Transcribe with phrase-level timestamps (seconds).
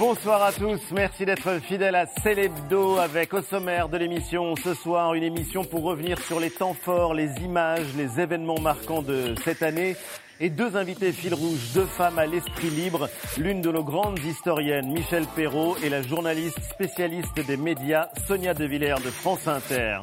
[0.00, 5.12] Bonsoir à tous, merci d'être fidèles à Célébdo avec au sommaire de l'émission ce soir
[5.12, 9.62] une émission pour revenir sur les temps forts, les images, les événements marquants de cette
[9.62, 9.96] année.
[10.40, 14.90] Et deux invités fil rouge, deux femmes à l'esprit libre, l'une de nos grandes historiennes,
[14.90, 19.98] Michel Perrault, et la journaliste spécialiste des médias, Sonia De Villers de France Inter.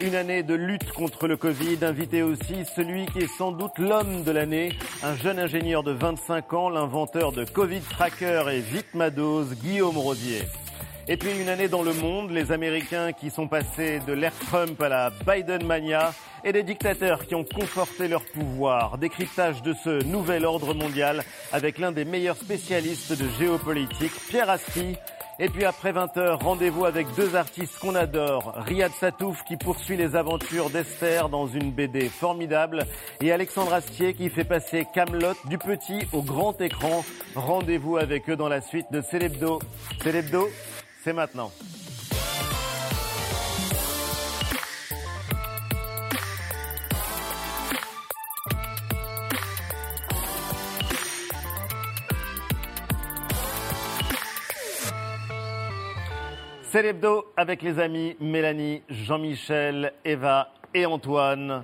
[0.00, 4.24] Une année de lutte contre le Covid, invité aussi celui qui est sans doute l'homme
[4.24, 4.72] de l'année,
[5.02, 10.42] un jeune ingénieur de 25 ans, l'inventeur de Covid Tracker et Vitmados, Guillaume Rosier.
[11.06, 14.80] Et puis une année dans le monde, les Américains qui sont passés de l'ère Trump
[14.82, 16.12] à la Biden mania
[16.44, 18.98] et des dictateurs qui ont conforté leur pouvoir.
[18.98, 24.96] Décryptage de ce nouvel ordre mondial avec l'un des meilleurs spécialistes de géopolitique, Pierre Asti.
[25.40, 28.54] Et puis après 20h, rendez-vous avec deux artistes qu'on adore.
[28.56, 32.86] Riyad Satouf qui poursuit les aventures d'Esther dans une BD formidable
[33.20, 37.04] et Alexandre Astier qui fait passer Camelot du petit au grand écran.
[37.34, 39.58] Rendez-vous avec eux dans la suite de Célébdo.
[40.02, 40.48] Célébdo,
[41.02, 41.50] c'est maintenant.
[56.74, 61.62] Célébdo avec les amis Mélanie, Jean-Michel, Eva et Antoine.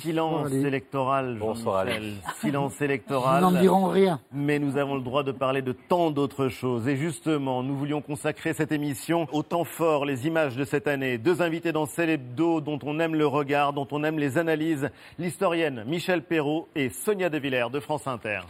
[0.00, 2.14] Silence électoral, Bonsoir, Jean-Michel.
[2.40, 3.44] Silence électoral.
[3.44, 4.18] Nous n'en dirons rien.
[4.32, 6.88] Mais nous avons le droit de parler de tant d'autres choses.
[6.88, 11.18] Et justement, nous voulions consacrer cette émission au temps fort, les images de cette année.
[11.18, 14.90] Deux invités dans Célébdo dont on aime le regard, dont on aime les analyses.
[15.20, 18.40] L'historienne Michel Perrault et Sonia De Villers de France Inter.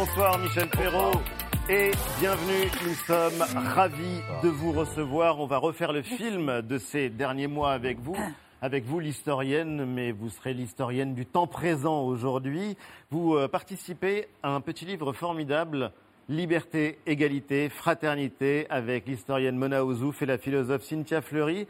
[0.00, 1.20] Bonsoir Michel Perrault.
[1.68, 5.38] Et bienvenue, nous sommes ravis de vous recevoir.
[5.40, 8.16] On va refaire le film de ces derniers mois avec vous.
[8.62, 12.78] Avec vous, l'historienne, mais vous serez l'historienne du temps présent aujourd'hui.
[13.10, 15.92] Vous euh, participez à un petit livre formidable,
[16.30, 21.66] Liberté, égalité, fraternité, avec l'historienne Mona Ouzouf et la philosophe Cynthia Fleury.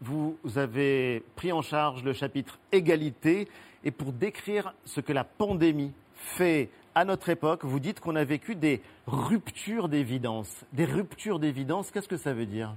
[0.00, 3.46] Vous avez pris en charge le chapitre Égalité.
[3.84, 8.24] Et pour décrire ce que la pandémie fait à notre époque, vous dites qu'on a
[8.24, 10.64] vécu des ruptures d'évidence.
[10.72, 12.74] Des ruptures d'évidence, qu'est-ce que ça veut dire?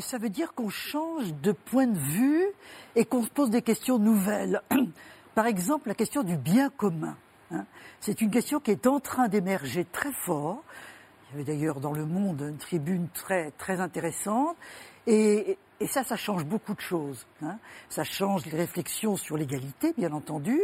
[0.00, 2.46] Ça veut dire qu'on change de point de vue
[2.96, 4.62] et qu'on se pose des questions nouvelles.
[5.34, 7.16] Par exemple, la question du bien commun.
[7.50, 7.64] hein.
[8.00, 10.62] C'est une question qui est en train d'émerger très fort.
[11.28, 14.56] Il y avait d'ailleurs dans le monde une tribune très, très intéressante.
[15.06, 17.26] Et, et ça, ça change beaucoup de choses.
[17.42, 17.58] hein.
[17.88, 20.58] Ça change les réflexions sur l'égalité, bien entendu,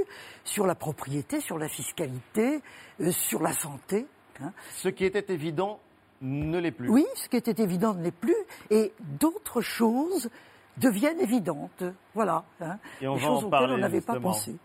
[0.45, 2.61] sur la propriété, sur la fiscalité,
[3.01, 4.07] euh, sur la santé.
[4.43, 4.53] hein.
[4.77, 5.81] Ce qui était évident
[6.23, 6.89] ne l'est plus.
[6.89, 8.35] Oui, ce qui était évident ne l'est plus,
[8.71, 10.31] et d'autres choses
[10.77, 11.85] deviennent évidentes.
[12.15, 12.45] Voilà.
[12.61, 12.79] hein.
[13.01, 14.57] Et on Des va choses en auxquelles parler, on n'avait pas pensé.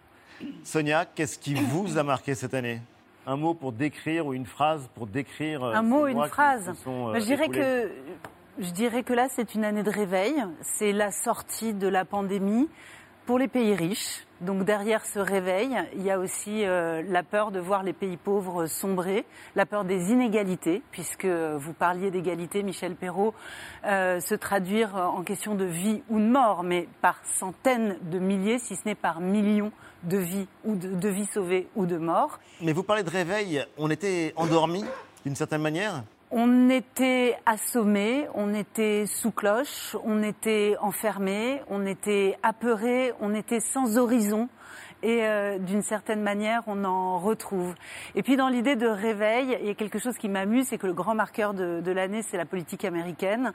[0.63, 2.81] Sonia, qu'est-ce qui vous a marqué cette année?
[3.25, 6.73] Un mot pour décrire ou une phrase pour décrire euh, Un mot, une phrase.
[6.83, 7.91] sont, euh, Bah, je dirais écoulés que
[8.59, 10.35] je dirais que là c'est une année de réveil.
[10.61, 12.69] C'est la sortie de la pandémie
[13.25, 14.25] pour les pays riches.
[14.41, 18.17] Donc derrière ce réveil, il y a aussi euh, la peur de voir les pays
[18.17, 19.25] pauvres sombrer,
[19.55, 23.33] la peur des inégalités, puisque vous parliez d'égalité, Michel Perrault,
[23.85, 28.59] euh, se traduire en question de vie ou de mort, mais par centaines de milliers,
[28.59, 29.71] si ce n'est par millions
[30.03, 32.39] de vies ou de, de vies sauvées ou de morts.
[32.61, 34.83] Mais vous parlez de réveil, on était endormis
[35.25, 36.03] d'une certaine manière
[36.35, 43.59] On était assommés, on était sous cloche, on était enfermés, on était apeurés, on était
[43.59, 44.49] sans horizon.
[45.03, 47.75] Et euh, d'une certaine manière, on en retrouve.
[48.15, 50.87] Et puis dans l'idée de réveil, il y a quelque chose qui m'amuse, c'est que
[50.87, 53.51] le grand marqueur de, de l'année, c'est la politique américaine.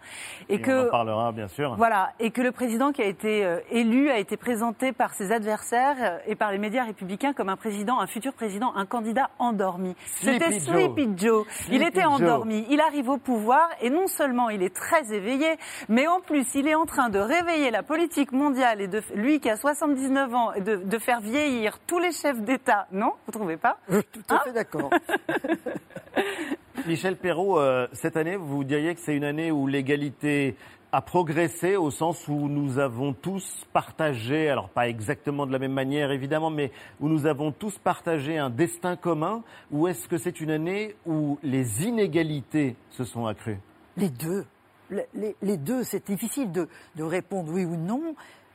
[0.50, 1.74] Et, Et que on en parlera bien sûr.
[1.76, 5.32] voilà, et que le président qui a été euh, élu a été présenté par ses
[5.32, 9.30] adversaires euh, et par les médias républicains comme un président, un futur président, un candidat
[9.38, 9.96] endormi.
[10.20, 10.62] Sleepy C'était Joe.
[10.62, 11.46] Sleepy Joe.
[11.70, 12.12] il était Joe.
[12.20, 12.66] endormi.
[12.68, 15.56] Il arrive au pouvoir et non seulement il est très éveillé,
[15.88, 19.40] mais en plus il est en train de réveiller la politique mondiale et de lui
[19.40, 21.37] qui a 79 ans, de faire vieillir
[21.86, 22.86] tous les chefs d'État.
[22.92, 24.90] Non, vous trouvez pas Je suis tout à Hein fait d'accord.
[26.86, 30.56] Michel Perrault, euh, cette année, vous diriez que c'est une année où l'égalité
[30.90, 35.72] a progressé au sens où nous avons tous partagé, alors pas exactement de la même
[35.72, 40.40] manière évidemment, mais où nous avons tous partagé un destin commun, ou est-ce que c'est
[40.40, 43.58] une année où les inégalités se sont accrues?
[43.98, 44.46] Les deux.
[44.90, 48.14] Les, les- les deux, c'est difficile de, de répondre oui ou non.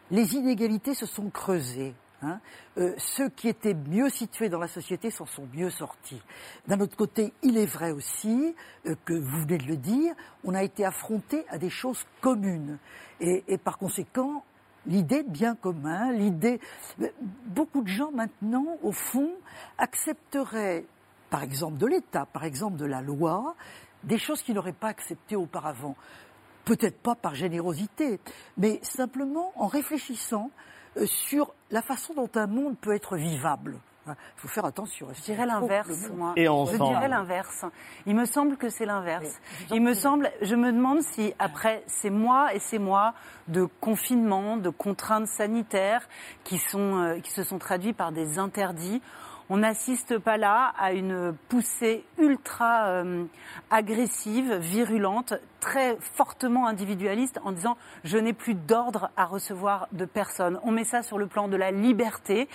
[0.09, 1.94] Les inégalités se sont creusées.
[2.23, 2.39] Hein.
[2.77, 6.21] Euh, ceux qui étaient mieux situés dans la société s'en sont mieux sortis.
[6.67, 8.55] D'un autre côté, il est vrai aussi
[8.85, 12.79] euh, que, vous venez de le dire, on a été affronté à des choses communes.
[13.19, 14.43] Et, et par conséquent,
[14.85, 16.59] l'idée de bien commun, l'idée.
[17.45, 19.31] Beaucoup de gens maintenant, au fond,
[19.77, 20.85] accepteraient,
[21.29, 23.55] par exemple de l'État, par exemple de la loi,
[24.03, 25.95] des choses qu'ils n'auraient pas acceptées auparavant.
[26.65, 28.19] Peut-être pas par générosité,
[28.57, 33.79] mais simplement en réfléchissant euh, sur la façon dont un monde peut être vivable.
[34.07, 35.07] Il faut faire attention.
[35.13, 36.33] Je dirais l'inverse, moi.
[36.35, 37.65] Et Je dirais l'inverse.
[38.05, 39.39] Il me semble que c'est l'inverse.
[39.71, 43.13] Il me semble, je me demande si après ces mois et ces mois
[43.47, 46.07] de confinement, de contraintes sanitaires
[46.43, 49.01] qui sont, euh, qui se sont traduits par des interdits,
[49.49, 53.25] on n'assiste pas là à une poussée ultra euh,
[53.69, 60.59] agressive, virulente, très fortement individualiste en disant je n'ai plus d'ordre à recevoir de personne.
[60.63, 62.47] On met ça sur le plan de la liberté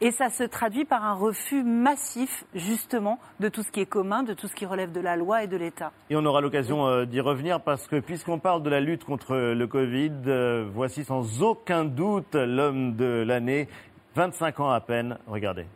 [0.00, 4.22] et ça se traduit par un refus massif justement de tout ce qui est commun,
[4.22, 5.92] de tout ce qui relève de la loi et de l'État.
[6.10, 9.36] Et on aura l'occasion euh, d'y revenir parce que puisqu'on parle de la lutte contre
[9.36, 13.68] le Covid, euh, voici sans aucun doute l'homme de l'année,
[14.16, 15.66] 25 ans à peine, regardez.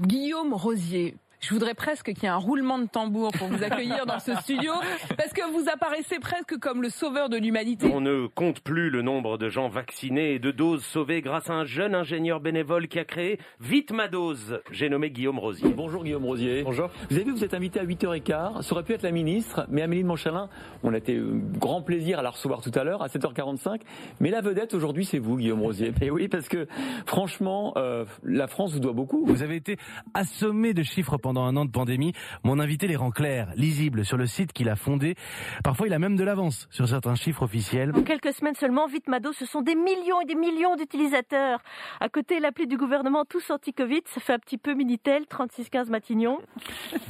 [0.00, 4.06] Guillaume Rosier, je voudrais presque qu'il y ait un roulement de tambour pour vous accueillir
[4.06, 4.72] dans ce studio,
[5.14, 7.90] parce que vous apparaissez presque comme le sauveur de l'humanité.
[7.92, 11.52] On ne compte plus le nombre de gens vaccinés et de doses sauvées grâce à
[11.52, 14.60] un jeune ingénieur bénévole qui a créé Vite ma dose.
[14.70, 15.68] J'ai nommé Guillaume Rosier.
[15.68, 16.62] Bonjour Guillaume Rosier.
[16.62, 16.88] Bonjour.
[17.10, 18.62] Vous avez vu, vous êtes invité à 8h15.
[18.62, 20.48] Ça aurait pu être la ministre, mais Amélie de Montchalin,
[20.82, 23.80] on a été euh, grand plaisir à la recevoir tout à l'heure, à 7h45.
[24.20, 25.92] Mais la vedette aujourd'hui, c'est vous, Guillaume Rosier.
[26.00, 26.66] Et oui, parce que
[27.04, 29.26] franchement, euh, la France vous doit beaucoup.
[29.26, 29.76] Vous avez été
[30.14, 32.12] assommé de chiffres pendant un an de pandémie.
[32.42, 35.14] Mon invité les rend clairs, lisibles sur le site qu'il a fondé.
[35.62, 37.92] Parfois, il a même de l'avance sur certains chiffres officiels.
[37.94, 41.60] En quelques semaines seulement, Vitmado, ce sont des millions et des millions d'utilisateurs.
[42.00, 46.38] À côté, l'appli du gouvernement Tous Anti-Covid, ça fait un petit peu Minitel, 3615 Matignon.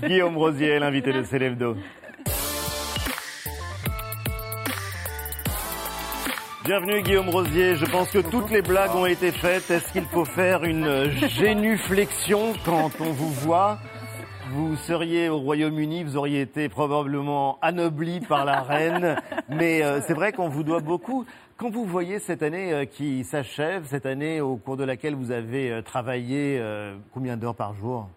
[0.02, 1.76] Guillaume Rosier, l'invité de Célébdo.
[6.64, 9.70] Bienvenue Guillaume Rosier, je pense que toutes les blagues ont été faites.
[9.70, 13.78] Est-ce qu'il faut faire une génuflexion quand on vous voit?
[14.50, 19.16] Vous seriez au Royaume-Uni, vous auriez été probablement anobli par la reine,
[19.48, 21.24] mais euh, c'est vrai qu'on vous doit beaucoup.
[21.56, 25.30] Quand vous voyez cette année euh, qui s'achève, cette année au cours de laquelle vous
[25.30, 26.60] avez euh, travaillé
[27.12, 28.08] combien d'heures par jour?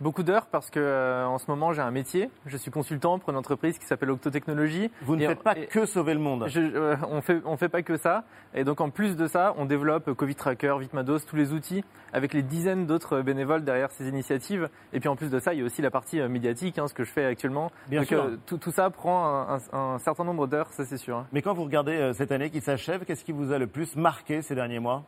[0.00, 2.28] Beaucoup d'heures parce que euh, en ce moment j'ai un métier.
[2.44, 4.90] Je suis consultant pour une entreprise qui s'appelle Octotechnologie.
[5.02, 6.44] Vous ne Et- faites pas que sauver le monde.
[6.48, 8.24] je- euh, on fait on fait pas que ça.
[8.54, 11.82] Et donc en plus de ça, on développe Covid Tracker, Vitmados, tous les outils
[12.12, 14.68] avec les dizaines d'autres bénévoles derrière ces initiatives.
[14.92, 16.88] Et puis en plus de ça, il y a aussi la partie euh, médiatique, hein,
[16.88, 17.70] ce que je fais actuellement.
[17.88, 18.22] Bien donc sûr.
[18.22, 21.16] euh, tout, tout ça prend un, un- un certain nombre d'heures, ça c'est sûr.
[21.16, 21.26] hein.
[21.32, 23.96] Mais quand vous regardez euh, cette année qui s'achève, qu'est-ce qui vous a le plus
[23.96, 25.04] marqué ces derniers mois?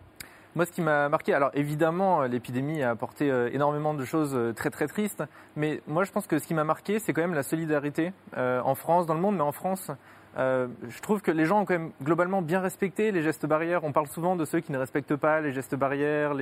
[0.59, 4.35] Moi, ce qui m'a marqué, alors évidemment, euh, l'épidémie a apporté euh, énormément de choses
[4.35, 5.23] euh, très très tristes,
[5.55, 8.75] mais moi, je pense que ce qui m'a marqué, c'est quand même la solidarité en
[8.75, 9.93] France, dans le monde, mais en France.
[10.37, 13.85] je trouve que les gens ont quand même globalement bien respecté les gestes barrières.
[13.85, 16.35] On parle souvent de ceux qui ne respectent pas les gestes barrières,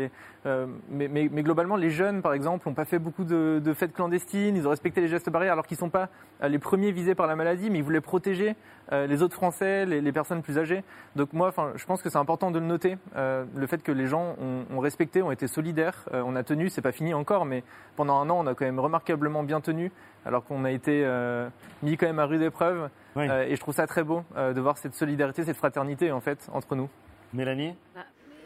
[0.90, 4.56] mais, globalement, les jeunes, par exemple, n'ont pas fait beaucoup de, de fêtes clandestines.
[4.56, 6.08] Ils ont respecté les gestes barrières alors qu'ils ne sont pas
[6.42, 8.56] les premiers visés par la maladie, mais ils voulaient protéger
[8.92, 10.84] euh, les autres Français, les, les personnes plus âgées.
[11.14, 14.06] Donc moi, je pense que c'est important de le noter, euh, le fait que les
[14.06, 17.44] gens ont, ont respecté, ont été solidaires, euh, on a tenu, c'est pas fini encore,
[17.44, 17.64] mais
[17.96, 19.90] pendant un an, on a quand même remarquablement bien tenu,
[20.24, 21.48] alors qu'on a été euh,
[21.82, 22.90] mis quand même à rude épreuve.
[23.14, 23.28] Oui.
[23.28, 26.20] Euh, et je trouve ça très beau euh, de voir cette solidarité, cette fraternité en
[26.20, 26.90] fait entre nous.
[27.32, 27.74] Mélanie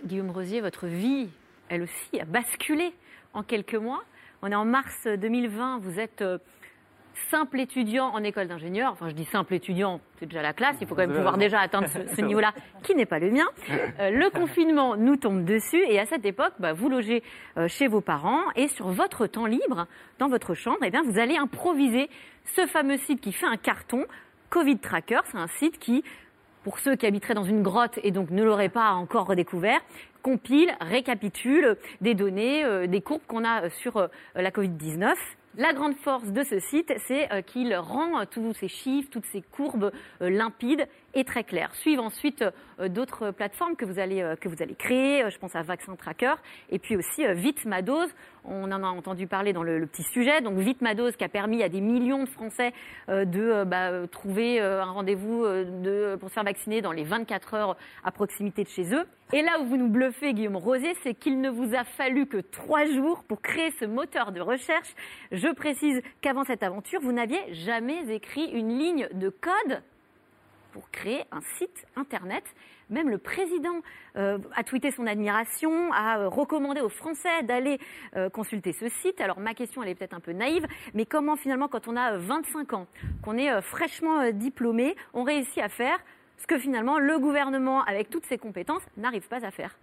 [0.05, 1.29] Guillaume Rosier, votre vie,
[1.69, 2.95] elle aussi, a basculé
[3.35, 4.03] en quelques mois.
[4.43, 6.39] On est en mars 2020, vous êtes euh,
[7.31, 8.93] simple étudiant en école d'ingénieur.
[8.93, 11.61] Enfin, je dis simple étudiant, c'est déjà la classe, il faut quand même pouvoir déjà
[11.61, 12.53] atteindre ce, ce niveau-là,
[12.83, 13.47] qui n'est pas le mien.
[13.99, 17.23] Euh, le confinement nous tombe dessus et à cette époque, bah, vous logez
[17.57, 19.87] euh, chez vos parents et sur votre temps libre,
[20.19, 22.09] dans votre chambre, eh bien, vous allez improviser
[22.45, 24.05] ce fameux site qui fait un carton,
[24.49, 25.21] Covid Tracker.
[25.31, 26.03] C'est un site qui
[26.65, 29.81] pour ceux qui habiteraient dans une grotte et donc ne l'auraient pas encore redécouvert,
[30.23, 35.15] compile, récapitule des données, euh, des courbes qu'on a sur la Covid-19.
[35.57, 39.27] La grande force de ce site, c'est euh, qu'il rend euh, tous ces chiffres, toutes
[39.27, 39.91] ces courbes
[40.23, 41.75] euh, limpides et très claires.
[41.75, 42.45] Suivent ensuite
[42.81, 45.25] euh, d'autres plateformes que vous allez, euh, que vous allez créer.
[45.25, 46.35] Euh, Je pense à Vaccin Tracker
[46.71, 48.09] et puis aussi Vite ma dose.
[48.45, 50.41] On en a entendu parler dans le, petit sujet.
[50.41, 52.73] Donc Vite ma dose qui a permis à des millions de Français
[53.09, 58.11] de bah, trouver un rendez-vous de, pour se faire vacciner dans les 24 heures à
[58.11, 59.05] proximité de chez eux.
[59.33, 62.39] Et là où vous nous bluffez, Guillaume Rosier, c'est qu'il ne vous a fallu que
[62.39, 64.95] trois jours pour créer ce moteur de recherche.
[65.33, 69.83] Je précise qu'avant cette aventure, vous n'aviez jamais écrit une ligne de code
[70.73, 72.45] pour créer un site internet.
[72.89, 73.81] Même le président
[74.17, 77.79] euh, a tweeté son admiration, a euh, recommandé aux Français d'aller
[78.17, 79.21] euh, consulter ce site.
[79.21, 82.15] Alors ma question, elle est peut-être un peu naïve, mais comment finalement, quand on a
[82.15, 82.87] euh, 25 ans,
[83.23, 85.99] qu'on est fraîchement diplômé, on réussit à faire
[86.39, 89.77] ce que finalement le gouvernement, avec toutes ses compétences, n'arrive pas à faire?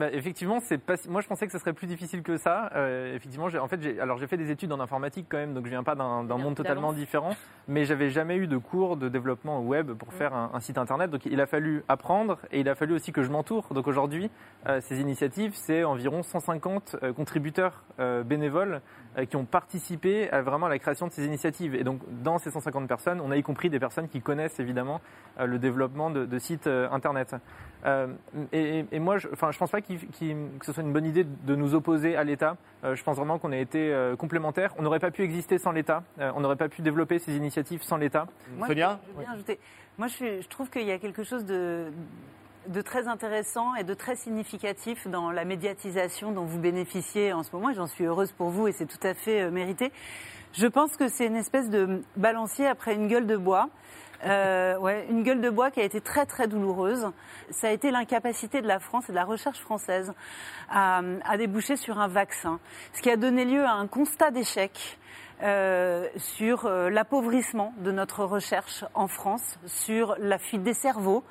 [0.00, 0.94] Bah, effectivement, c'est pas.
[1.08, 2.70] Moi, je pensais que ce serait plus difficile que ça.
[2.74, 5.54] Euh, effectivement, j'ai- en fait, j'ai, alors j'ai fait des études en informatique quand même,
[5.54, 7.36] donc je viens pas d'un, monde totalement différent.
[7.68, 11.10] Mais j'avais jamais eu de cours de développement web pour faire un, un site internet.
[11.10, 13.68] Donc, il a fallu apprendre et il a fallu aussi que je m'entoure.
[13.74, 14.30] Donc, aujourd'hui,
[14.66, 17.84] euh, ces initiatives, c'est environ 150 euh, contributeurs
[18.24, 18.80] bénévoles
[19.28, 21.74] qui ont participé à vraiment à la création de ces initiatives.
[21.74, 25.00] Et donc, dans ces 150 personnes, on a y compris des personnes qui connaissent évidemment
[25.38, 27.34] le développement de, de sites internet.
[28.52, 31.06] Et, et- et moi, je, enfin, je pense pas qu'il- que ce soit une bonne
[31.06, 32.56] idée de nous opposer à l'État.
[32.84, 34.74] Euh, je pense vraiment qu'on a été euh, complémentaires.
[34.78, 36.02] On n'aurait pas pu exister sans l'État.
[36.18, 38.26] Euh, on n'aurait pas pu développer ces initiatives sans l'État.
[38.56, 39.58] Moi, Sonia je veux bien ajouter.
[39.98, 41.92] Moi, je, je trouve qu'il y a quelque chose de,
[42.68, 47.50] de très intéressant et de très significatif dans la médiatisation dont vous bénéficiez en ce
[47.54, 47.72] moment.
[47.72, 49.92] J'en suis heureuse pour vous et c'est tout à fait euh, mérité.
[50.52, 53.68] Je pense que c'est une espèce de balancier après une gueule de bois.
[54.24, 57.10] Euh, ouais, une gueule de bois qui a été très très douloureuse.
[57.50, 60.12] Ça a été l'incapacité de la France et de la recherche française
[60.70, 62.60] à, à déboucher sur un vaccin,
[62.92, 64.98] ce qui a donné lieu à un constat d'échec
[65.42, 71.24] euh, sur euh, l'appauvrissement de notre recherche en France, sur la fuite des cerveaux.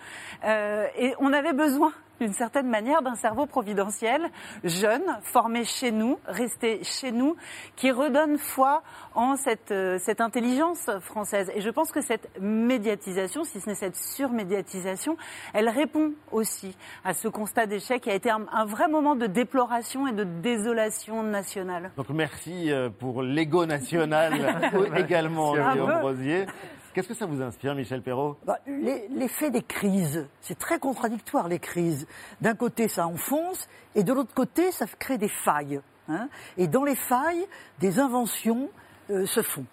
[0.43, 4.21] Et on avait besoin d'une certaine manière d'un cerveau providentiel,
[4.63, 7.35] jeune, formé chez nous, resté chez nous,
[7.75, 8.83] qui redonne foi
[9.15, 11.51] en cette, euh, cette intelligence française.
[11.55, 15.17] Et je pense que cette médiatisation, si ce n'est cette surmédiatisation,
[15.53, 19.25] elle répond aussi à ce constat d'échec qui a été un, un vrai moment de
[19.25, 21.91] déploration et de désolation nationale.
[21.97, 24.33] Donc merci euh, pour l'ego national
[24.95, 26.01] également, Un Guillaume peu.
[26.01, 26.45] Rosier.
[26.93, 31.59] Qu'est-ce que ça vous inspire, Michel Perrault Bah, L'effet des crises, c'est très contradictoire les
[31.59, 32.07] crises.
[32.41, 35.81] D'un côté, ça enfonce, et de l'autre côté, ça crée des failles.
[36.07, 36.29] hein.
[36.57, 37.45] Et dans les failles,
[37.79, 38.69] des inventions
[39.11, 39.65] euh, se font.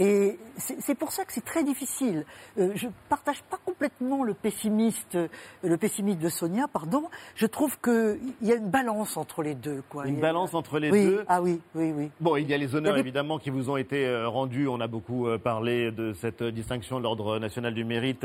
[0.00, 2.24] Et c'est pour ça que c'est très difficile.
[2.58, 5.28] Euh, je partage pas complètement le pessimiste, euh,
[5.62, 7.04] le pessimiste de Sonia, pardon.
[7.36, 9.82] Je trouve qu'il y a une balance entre les deux.
[9.90, 10.06] Quoi.
[10.06, 12.10] Une balance entre les oui, deux Ah oui, oui, oui.
[12.18, 14.68] Bon, il y a les honneurs des- évidemment qui vous ont été euh, rendus.
[14.68, 18.24] On a beaucoup parlé de cette distinction de l'Ordre national du mérite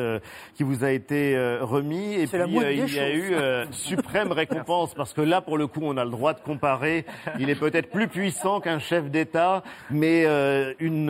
[0.55, 2.13] qui vous a été remis.
[2.13, 5.81] Et puis il y a eu euh, suprême récompense parce que là, pour le coup,
[5.83, 7.05] on a le droit de comparer.
[7.39, 11.09] Il est peut-être plus puissant qu'un chef d'État, mais euh, une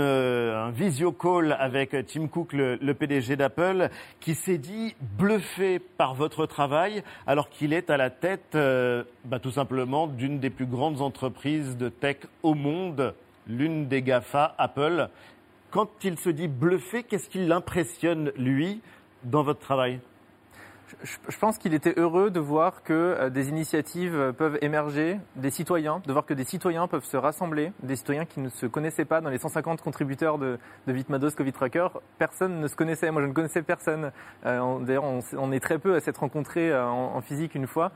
[0.55, 6.45] un visio call avec Tim Cook, le, PDG d'Apple, qui s'est dit bluffé par votre
[6.45, 11.01] travail alors qu'il est à la tête, euh, bah, tout simplement, d'une des plus grandes
[11.01, 13.13] entreprises de tech au monde,
[13.47, 15.09] l'une des GAFA, Apple.
[15.71, 18.81] Quand il se dit bluffé, qu'est-ce qui l'impressionne, lui,
[19.23, 19.99] dans votre travail?
[21.03, 25.49] Je, pense qu'il était heureux de voir que euh, des initiatives euh, peuvent émerger, des
[25.49, 29.05] citoyens, de voir que des citoyens peuvent se rassembler, des citoyens qui ne se connaissaient
[29.05, 29.19] pas.
[29.21, 31.87] Dans les 150 contributeurs de, de Vitmados Covid Tracker,
[32.19, 33.09] personne ne se connaissait.
[33.09, 34.11] Moi, je ne connaissais personne.
[34.45, 37.91] Euh, D'ailleurs, on, est très peu à s'être rencontrés en, physique une fois.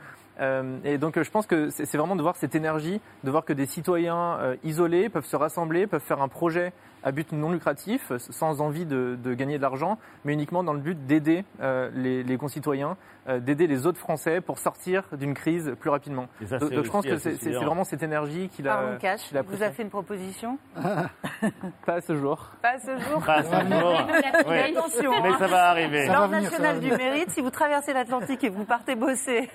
[0.85, 3.65] Et donc, je pense que c'est vraiment de voir cette énergie, de voir que des
[3.65, 6.71] citoyens isolés peuvent se rassembler, peuvent faire un projet
[7.03, 10.79] à but non lucratif, sans envie de, de gagner de l'argent, mais uniquement dans le
[10.79, 15.73] but d'aider euh, les, les concitoyens, euh, d'aider les autres Français pour sortir d'une crise
[15.79, 16.27] plus rapidement.
[16.47, 19.41] Ça, Donc, je pense que c'est vraiment cette énergie qu'il a, Pardon, Cash, qu'il a
[19.41, 20.57] vous a fait une proposition?
[21.85, 22.51] Pas à ce jour.
[22.61, 23.23] Pas à ce jour?
[23.25, 24.07] Pas à ce jour.
[24.47, 24.57] Oui.
[24.57, 26.07] Attention, Mais ça va arriver.
[26.07, 29.49] Ça va L'Ordre national va du mérite, si vous traversez l'Atlantique et vous partez bosser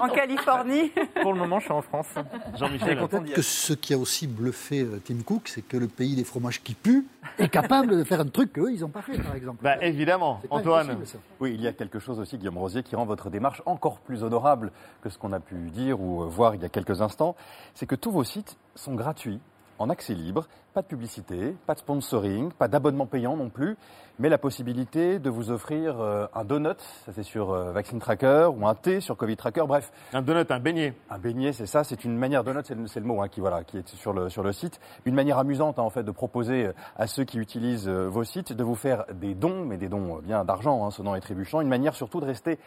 [0.00, 0.92] en Californie,
[1.22, 2.08] Pour le moment, je suis en France.
[2.56, 2.98] Jean-Michel.
[2.98, 6.24] Peut-être que ce qui a aussi bluffé euh, Tim Cook, c'est que le pays des
[6.24, 7.06] fromages qui puent
[7.38, 9.62] est capable de faire un truc qu'eux, ils n'ont pas fait, par exemple.
[9.62, 10.96] Bah, évidemment, Antoine.
[11.40, 14.22] Oui, il y a quelque chose aussi, Guillaume Rosier, qui rend votre démarche encore plus
[14.22, 17.36] honorable que ce qu'on a pu dire ou voir il y a quelques instants.
[17.74, 19.40] C'est que tous vos sites sont gratuits,
[19.78, 23.76] en accès libre, pas de publicité, pas de sponsoring, pas d'abonnement payant non plus,
[24.18, 28.50] mais la possibilité de vous offrir euh, un donut, ça c'est sur euh, Vaccine Tracker,
[28.56, 30.94] ou un thé sur Covid Tracker, bref, Un donut, un beignet.
[31.10, 33.40] un beignet, c'est ça, c'est une manière, donut, c'est le, c'est le mot hein, qui,
[33.40, 36.10] voilà, qui est sur le, sur le site, une manière amusante hein, en fait de
[36.10, 39.88] proposer euh, à ceux qui utilisent vos sites de vous faire des dons, mais des
[39.88, 42.58] dons bien d'argent, hein, sonnant et trébuchant, une manière surtout de rester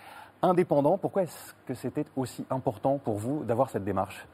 [0.41, 0.97] indépendant.
[0.97, 4.25] Pourquoi est-ce que c'était aussi important pour vous d'avoir cette démarche?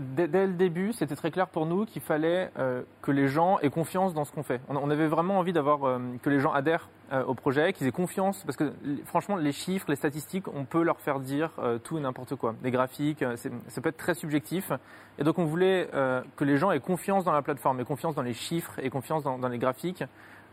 [0.00, 3.68] Dès, le début, c'était très clair pour nous qu'il fallait euh, que les gens aient
[3.68, 4.60] confiance dans ce qu'on fait.
[4.68, 7.92] On, avait vraiment envie d'avoir euh, que les gens adhèrent euh, au projet, qu'ils aient
[7.92, 8.72] confiance, parce que
[9.04, 11.50] franchement, les chiffres, les statistiques, on peut leur faire dire
[11.84, 12.54] tout et n'importe quoi.
[12.62, 13.22] Les graphiques,
[13.68, 14.72] ça peut être très subjectif.
[15.18, 15.88] Et donc, on voulait
[16.36, 19.22] que les gens aient confiance dans la plateforme, aient confiance dans les chiffres, et confiance
[19.22, 20.04] dans, les graphiques.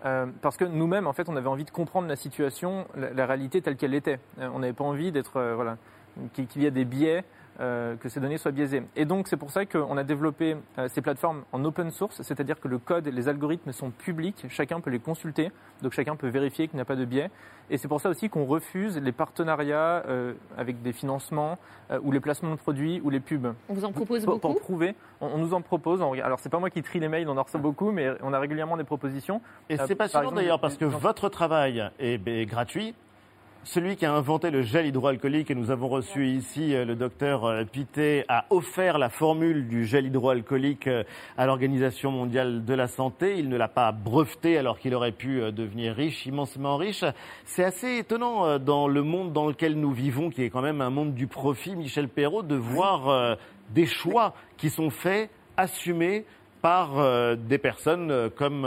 [0.01, 3.77] Parce que nous-mêmes, en fait, on avait envie de comprendre la situation, la, réalité telle
[3.77, 4.19] qu'elle était.
[4.39, 5.77] On n'avait pas envie d'être, voilà,
[6.33, 7.23] qu'il y a des biais,
[7.59, 8.83] euh, que ces données soient biaisées.
[8.95, 12.59] Et donc c'est pour ça qu'on a développé euh, ces plateformes en open source, c'est-à-dire
[12.59, 16.27] que le code et les algorithmes sont publics, chacun peut les consulter, donc chacun peut
[16.27, 17.29] vérifier qu'il n'y a pas de biais.
[17.69, 21.57] Et c'est pour ça aussi qu'on refuse les partenariats euh, avec des financements
[22.03, 23.53] ou les placements de produits ou les pubs.
[23.69, 26.01] On vous en propose Pour, pour beaucoup prouver, on, on nous en propose.
[26.01, 28.33] on- alors c'est pas moi qui trie les mails, on en reçoit beaucoup, mais on
[28.33, 29.41] a régulièrement des propositions.
[29.69, 32.93] Et Euh, c'est par passionnant exemple, d'ailleurs parce que votre travail est, est gratuit.
[33.67, 37.43] Celui qui a inventé le gel hydroalcoolique, et nous avons reçu ici euh, le docteur
[37.43, 41.03] euh, Pité, a offert la formule du gel hydroalcoolique euh,
[41.37, 43.37] à l'Organisation mondiale de la santé.
[43.37, 47.03] Il ne l'a pas breveté alors qu'il aurait pu devenir riche, immensément riche.
[47.43, 50.89] C'est assez étonnant dans le monde dans lequel nous vivons, qui est quand même un
[50.89, 53.37] monde du profit, Michel Perrault, de voir
[53.71, 56.23] des choix qui sont faits, assumés
[56.61, 58.65] par des personnes comme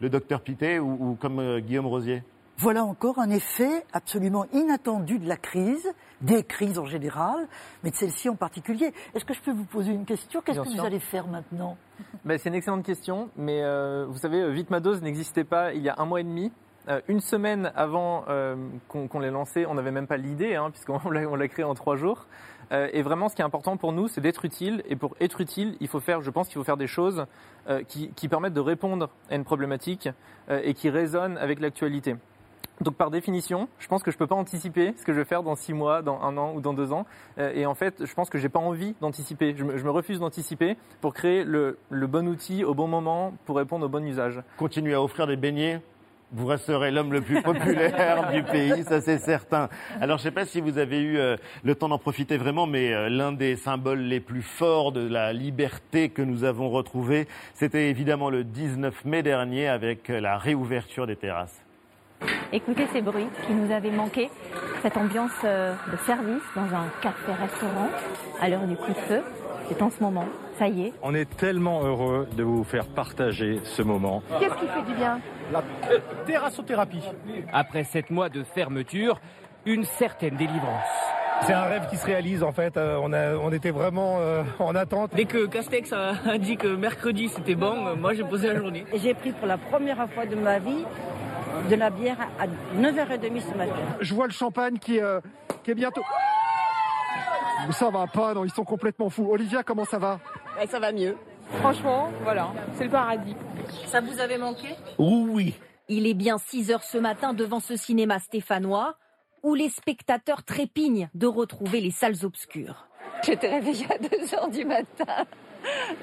[0.00, 2.22] le docteur Pité ou, comme Guillaume Rosier
[2.58, 7.46] Voilà encore un effet absolument inattendu de la crise, des crises en général,
[7.84, 8.94] mais de celle-ci en particulier.
[9.14, 10.40] Est-ce que je peux vous poser une question?
[10.40, 10.80] Qu'est-ce que sûr.
[10.80, 11.76] vous allez faire maintenant?
[12.24, 15.72] Ben, c'est une excellente question, mais euh, vous savez, euh, Vite ma dose n'existait pas
[15.74, 16.50] il y a un mois et demi.
[16.88, 18.54] Euh, une semaine avant euh,
[18.88, 22.26] qu'on l'ait lancé, on n'avait même pas l'idée, hein, puisqu'on l'a créé en trois jours.
[22.72, 24.82] Euh, et vraiment, ce qui est important pour nous, c'est d'être utile.
[24.88, 27.26] Et pour être utile, il faut faire, je pense qu'il faut faire des choses
[27.88, 30.08] qui, qui permettent de répondre à une problématique
[30.48, 32.14] et qui résonnent avec l'actualité.
[32.80, 35.42] Donc par définition, je pense que je peux pas anticiper ce que je vais faire
[35.42, 37.06] dans six mois, dans un an ou dans deux ans.
[37.38, 39.54] Euh, et en fait, je pense que j'ai pas envie d'anticiper.
[39.56, 43.88] Je me, refuse d'anticiper pour créer le, bon outil au bon moment pour répondre au
[43.88, 44.42] bon usage.
[44.58, 45.80] Continuez à offrir des beignets.
[46.32, 49.68] Vous resterez l'homme le plus populaire du pays, ça c'est certain.
[50.00, 52.66] Alors je ne sais pas si vous avez eu euh, le temps d'en profiter vraiment,
[52.66, 57.28] mais euh, l'un des symboles les plus forts de la liberté que nous avons retrouvé,
[57.54, 61.65] c'était évidemment le 19 mai dernier avec la réouverture des terrasses.
[62.52, 64.30] Écoutez ces bruits qui nous avaient manqué,
[64.82, 67.88] cette ambiance euh, de service dans un café-restaurant
[68.40, 69.22] à l'heure du coup de feu.
[69.68, 70.24] C'est en ce moment,
[70.58, 70.92] ça y est.
[71.02, 74.22] On est tellement heureux de vous faire partager ce moment.
[74.38, 75.18] Qu'est-ce qui fait du bien
[75.52, 75.62] La
[76.24, 77.02] terrassothérapie.
[77.52, 79.20] Après sept mois de fermeture,
[79.64, 80.86] une certaine délivrance.
[81.42, 82.76] C'est un rêve qui se réalise en fait.
[82.76, 85.10] Euh, on, a, on était vraiment euh, en attente.
[85.14, 88.86] Dès que Castex a dit que mercredi c'était bon, moi j'ai posé la journée.
[88.94, 90.84] J'ai pris pour la première fois de ma vie
[91.68, 93.74] de la bière à 9h30 ce matin.
[94.00, 95.20] Je vois le champagne qui, euh,
[95.64, 96.02] qui est bientôt.
[97.72, 99.28] Ça va pas, non, ils sont complètement fous.
[99.30, 100.20] Olivia, comment ça va
[100.68, 101.16] ça va mieux.
[101.60, 103.36] Franchement, voilà, c'est le paradis.
[103.86, 105.54] Ça vous avait manqué Oui.
[105.88, 108.96] Il est bien 6 heures ce matin devant ce cinéma stéphanois
[109.42, 112.88] où les spectateurs trépignent de retrouver les salles obscures.
[113.24, 115.24] J'étais réveillée à 2 heures du matin.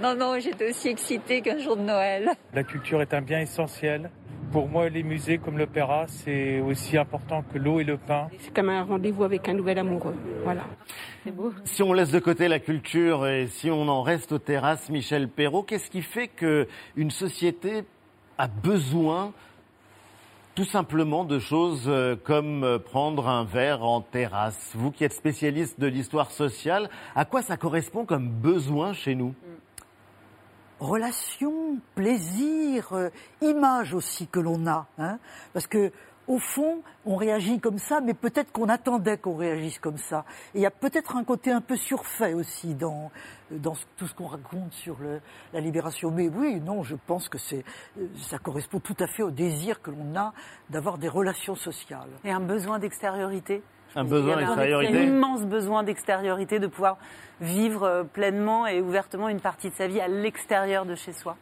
[0.02, 2.32] Non, non, j'étais aussi excitée qu'un jour de Noël.
[2.54, 4.12] La culture est un bien essentiel.
[4.54, 8.28] Pour moi, les musées comme l'opéra, c'est aussi important que l'eau et le pain.
[8.38, 10.14] C'est comme un rendez-vous avec un nouvel amoureux.
[10.44, 10.62] Voilà.
[11.24, 11.52] C'est beau.
[11.64, 15.28] Si on laisse de côté la culture et si on en reste aux terrasses, Michel
[15.28, 17.84] Perrault, qu'est-ce qui fait qu'une société
[18.38, 19.32] a besoin
[20.54, 24.74] tout simplement de choses euh, comme euh, prendre un verre en terrasse?
[24.76, 29.34] Vous qui êtes spécialiste de l'histoire sociale, à quoi ça correspond comme besoin chez nous?
[30.84, 33.10] Relation, plaisir, euh,
[33.42, 34.88] image aussi que l'on a.
[34.98, 35.20] Hein,
[35.54, 35.92] parce que
[36.28, 40.26] au fond, on réagit comme ça, mais peut-être qu'on attendait qu'on réagisse comme ça.
[40.54, 43.12] Et il y a peut-être un côté un peu surfait aussi dans,
[43.52, 44.98] dans tout ce qu'on raconte sur
[45.54, 46.12] la libération.
[46.12, 49.92] Mais oui, non, je pense que euh, ça correspond tout à fait au désir que
[49.92, 50.34] l'on a
[50.70, 52.10] d'avoir des relations sociales.
[52.24, 53.62] Et un besoin d'extériorité?
[53.96, 56.98] Un besoin Il y a un d'extériorité immense besoin d'extériorité, de pouvoir
[57.42, 61.36] vivre euh, pleinement et ouvertement une partie de sa vie à l'extérieur de chez soi.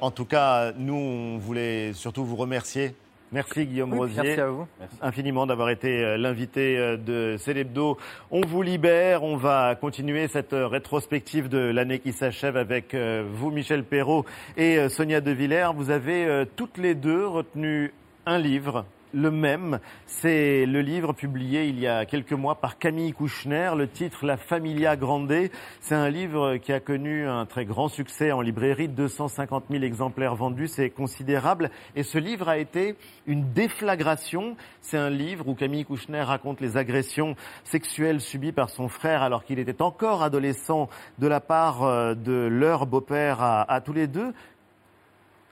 [0.00, 2.94] En tout cas, nous, on voulait surtout vous remercier.
[3.32, 4.22] Merci Guillaume Oui, Rosier.
[4.22, 4.66] merci à vous.
[5.02, 7.98] Infiniment d'avoir été euh, l'invité euh, de Célébdo.
[8.30, 9.24] On vous libère.
[9.24, 14.24] On va continuer cette rétrospective de l'année qui s'achève avec vous, Michel Perrault
[14.56, 15.70] et Sonia De Villers.
[15.74, 17.92] Vous avez toutes les deux retenu
[18.26, 19.78] un livre le même.
[20.06, 24.36] C'est le livre publié il y a quelques mois par Camille Kouchner, le titre La
[24.36, 25.32] Familia Grande.
[25.80, 30.34] C'est un livre qui a connu un très grand succès en librairie, 250 000 exemplaires
[30.34, 31.70] vendus, c'est considérable.
[31.96, 32.96] Et ce livre a été
[33.26, 34.56] une déflagration.
[34.80, 39.44] C'est un livre où Camille Kouchner raconte les agressions sexuelles subies par son frère alors
[39.44, 44.08] qu'il était encore adolescent de la part euh, de leur beau-père à, à tous les
[44.08, 44.34] deux.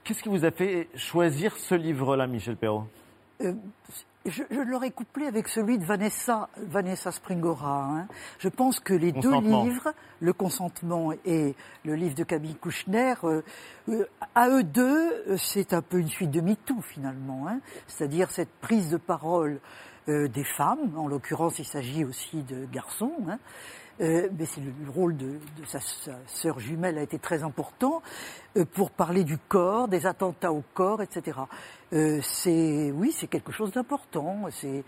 [0.03, 2.87] Qu'est-ce qui vous a fait choisir ce livre-là, Michel Perrault?
[3.41, 3.53] Euh,
[4.25, 7.83] je, je l'aurais couplé avec celui de Vanessa, Vanessa Springora.
[7.83, 8.07] hein.
[8.39, 9.31] Je pense que les deux
[9.63, 13.41] livres, Le consentement et le livre de Camille Kouchner, euh,
[13.89, 17.47] euh, à eux deux, c'est un peu une suite de MeToo finalement.
[17.49, 17.59] hein.
[17.87, 19.59] C'est-à-dire cette prise de parole
[20.07, 20.97] euh, des femmes.
[20.97, 23.13] En l'occurrence, il s'agit aussi de garçons.
[23.27, 23.39] hein.
[24.01, 27.43] Euh, mais c'est le, le rôle de, de sa, sa sœur jumelle a été très
[27.43, 28.01] important
[28.57, 31.39] euh, pour parler du corps, des attentats au corps, etc.
[31.93, 34.45] Euh, c'est oui, c'est quelque chose d'important.
[34.49, 34.83] C'est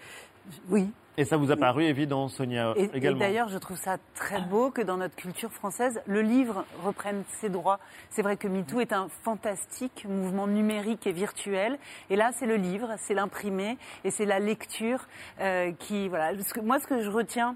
[0.69, 0.91] oui.
[1.17, 4.41] Et ça vous a paru évident, Sonia, Et, et également d'ailleurs, je trouve ça très
[4.41, 7.79] beau que dans notre culture française, le livre reprenne ses droits.
[8.09, 11.79] C'est vrai que MeToo est un fantastique mouvement numérique et virtuel.
[12.09, 15.07] Et là, c'est le livre, c'est l'imprimé et c'est la lecture
[15.39, 16.33] euh, qui, voilà.
[16.61, 17.55] Moi, ce que je retiens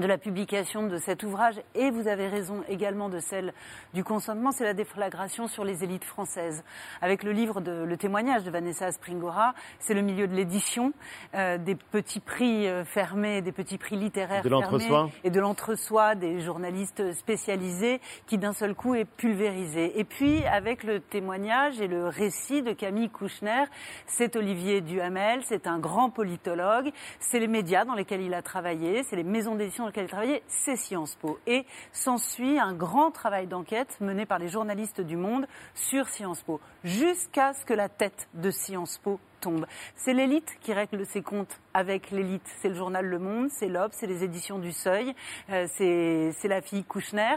[0.00, 3.52] de la publication de cet ouvrage, et vous avez raison également de celle
[3.92, 6.64] du consentement, c'est la déflagration sur les élites françaises.
[7.02, 10.94] Avec le livre, de, le témoignage de Vanessa Springora, c'est le milieu de l'édition,
[11.34, 16.14] euh, des petits prix euh, fermés, des petits prix littéraires De fermés, et de l'entre-soi
[16.14, 20.00] des journalistes spécialisés qui d'un seul coup est pulvérisé.
[20.00, 23.64] Et puis avec le témoignage et le récit de Camille Kouchner,
[24.06, 29.02] c'est Olivier Duhamel, c'est un grand politologue, c'est les médias dans lesquels il a travaillé,
[29.02, 31.38] c'est les maisons d'édition lesquelles il a travaillé, c'est Sciences Po.
[31.46, 36.60] Et s'ensuit un grand travail d'enquête mené par les journalistes du Monde sur Sciences Po,
[36.84, 39.66] jusqu'à ce que la tête de Sciences Po tombe.
[39.96, 42.46] C'est l'élite qui règle ses comptes avec l'élite.
[42.60, 45.14] C'est le journal Le Monde, c'est l'Obs, c'est les éditions du Seuil,
[45.50, 47.36] euh, c'est c'est la fille Kouchner.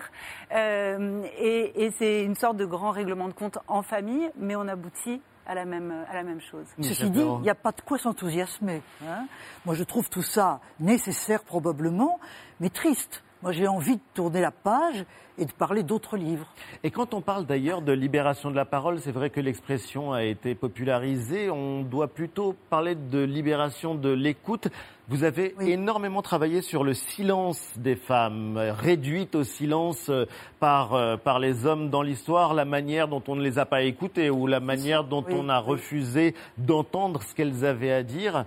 [0.51, 4.67] Euh, et et c'est une sorte de grand règlement de compte en famille, mais on
[4.67, 6.65] aboutit à la même, à la même chose.
[6.81, 8.81] Ceci dit, il n'y a pas de quoi s'enthousiasmer.
[9.05, 9.25] hein.
[9.65, 12.19] Moi, je trouve tout ça nécessaire probablement,
[12.59, 13.22] mais triste.
[13.43, 15.03] Moi, j'ai envie de tourner la page
[15.37, 16.47] et de parler d'autres livres.
[16.81, 20.23] Et quand on parle d'ailleurs de libération de la parole, c'est vrai que l'expression a
[20.23, 21.49] été popularisée.
[21.49, 24.69] On doit plutôt parler de libération de l'écoute.
[25.09, 30.23] Vous avez énormément travaillé sur le silence des femmes, réduite au silence euh,
[30.61, 33.81] par, euh, par les hommes dans l'histoire, la manière dont on ne les a pas
[33.81, 38.45] écoutées ou la manière dont Oui, on a refusé d'entendre ce qu'elles avaient à dire.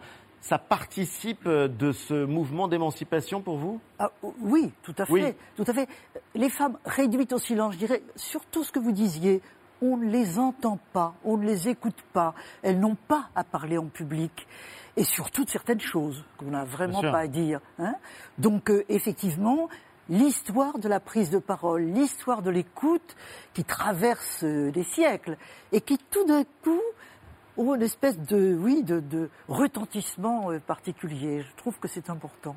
[0.49, 3.81] Ça participe euh, de ce mouvement d'émancipation pour vous?
[3.99, 5.35] Ah, oui, tout à fait, Oui.
[5.57, 5.89] tout à fait.
[6.37, 9.43] Les femmes réduites au silence, je dirais, surtout ce que vous disiez,
[9.83, 12.33] on ne les entend pas, on ne les écoute pas,
[12.63, 14.47] elles n'ont pas à parler en public.
[14.97, 17.61] Et surtout de certaines choses qu'on n'a vraiment pas à dire.
[17.81, 17.97] hein.
[18.39, 19.69] Donc, euh, effectivement,
[20.09, 23.17] l'histoire de la prise de parole, l'histoire de l'écoute
[23.53, 25.37] qui traverse euh, les siècles
[25.73, 26.81] et qui tout d'un coup
[27.57, 31.43] ont une espèce de, oui, de, de retentissement euh, particulier.
[31.43, 32.57] Je trouve que c'est important.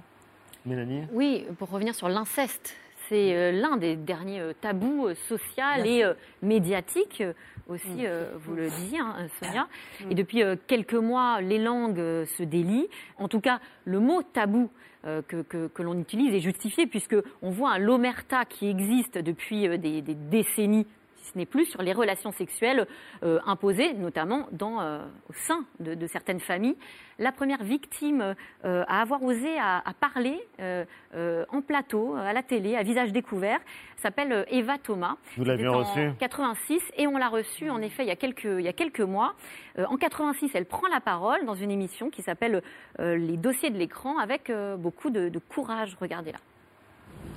[0.66, 1.04] Mélanie?
[1.14, 2.76] Oui, pour revenir sur l'inceste,
[3.08, 6.04] c'est euh, l'un des derniers euh, tabous sociaux et
[6.42, 7.24] médiatiques
[7.68, 9.68] aussi, euh, vous le disiez, hein, Sonia.
[10.10, 12.88] Et depuis euh, quelques mois, les langues euh, se délient.
[13.18, 14.70] En tout cas, le mot tabou
[15.06, 19.18] euh, que, que- que l'on utilise est justifié puisque on voit un l'omerta qui existe
[19.20, 20.88] depuis euh, des, des décennies
[21.32, 22.88] ce n'est plus sur les relations sexuelles
[23.24, 26.76] euh, imposées, notamment dans, euh, au sein de, de certaines familles.
[27.18, 32.32] La première victime euh, à avoir osé à, à parler euh, euh, en plateau, à
[32.34, 33.60] la télé, à visage découvert,
[33.98, 35.16] s'appelle Eva Thomas.
[35.38, 36.12] Vous l'aviez C'était en reçue?
[36.20, 39.02] 86 et on l'a reçue en effet il y a quelques, il y a quelques
[39.02, 39.34] mois.
[39.78, 42.62] Euh, en 86, elle prend la parole dans une émission qui s'appelle
[43.00, 45.98] euh, Les dossiers de l'écran avec euh, beaucoup de, de courage.
[46.00, 46.40] Regardez-la.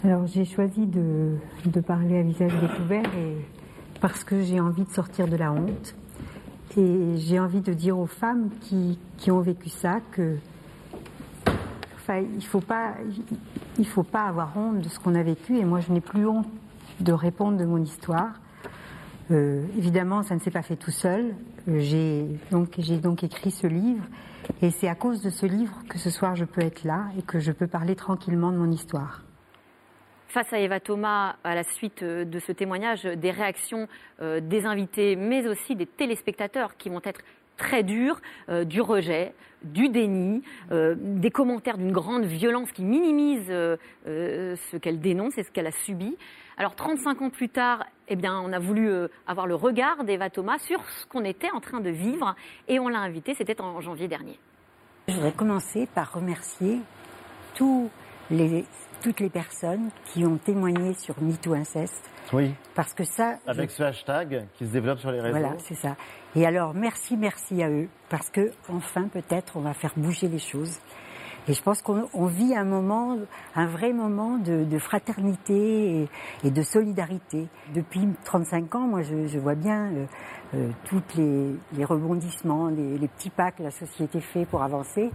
[0.05, 3.37] Alors j'ai choisi de, de parler à visage découvert et
[4.03, 5.95] parce que j'ai envie de sortir de la honte
[6.77, 10.37] et j'ai envie de dire aux femmes qui, qui ont vécu ça que
[11.95, 12.95] enfin, il faut pas
[13.79, 16.27] il faut pas avoir honte de ce qu'on a vécu et moi je n'ai plus
[16.27, 16.49] honte
[16.99, 18.33] de répondre de mon histoire.
[19.31, 21.35] Euh, évidemment, ça ne s'est pas fait tout seul.
[21.69, 24.03] Euh, j'ai donc j'ai donc écrit ce livre
[24.63, 27.23] et c'est à cause de ce livre que ce soir je peux être là et
[27.23, 29.23] que je peux parler tranquillement de mon histoire.
[30.33, 33.87] Face à Eva Thomas, à la suite euh, de ce témoignage, des réactions
[34.23, 37.21] euh, des invités, mais aussi des téléspectateurs qui vont être
[37.59, 38.19] très durs,
[38.49, 40.43] euh, du rejet, du déni,
[40.73, 46.17] des commentaires d'une grande violence qui minimise ce qu'elle dénonce et ce qu'elle a subi.
[46.57, 48.91] Alors 35 ans plus tard, eh bien, on a voulu
[49.29, 52.35] avoir le regard d'Eva Thomas sur ce qu'on était en train de vivre
[52.67, 54.37] et on l'a invitée, c'était en janvier dernier.
[55.07, 56.81] Je voudrais commencer par remercier
[57.55, 57.89] tous
[58.33, 58.65] les,
[59.03, 62.09] toutes les personnes qui ont témoigné sur MeToo Inceste.
[62.33, 62.55] Oui.
[62.75, 63.39] Parce que ça.
[63.47, 65.39] Avec ce hashtag qui se développe sur les réseaux.
[65.39, 65.97] Voilà, c'est ça.
[66.37, 70.39] Et alors, merci, merci à eux, parce que enfin, peut-être, on va faire bouger les
[70.39, 70.79] choses.
[71.49, 73.19] Et je pense qu'on on vit un moment,
[73.57, 76.09] un vrai moment de, de fraternité et,
[76.45, 77.49] et de solidarité.
[77.75, 80.07] Depuis 35 ans, moi, je, je vois bien euh,
[80.55, 85.11] euh, tous les, les rebondissements, les, les petits pas que la société fait pour avancer.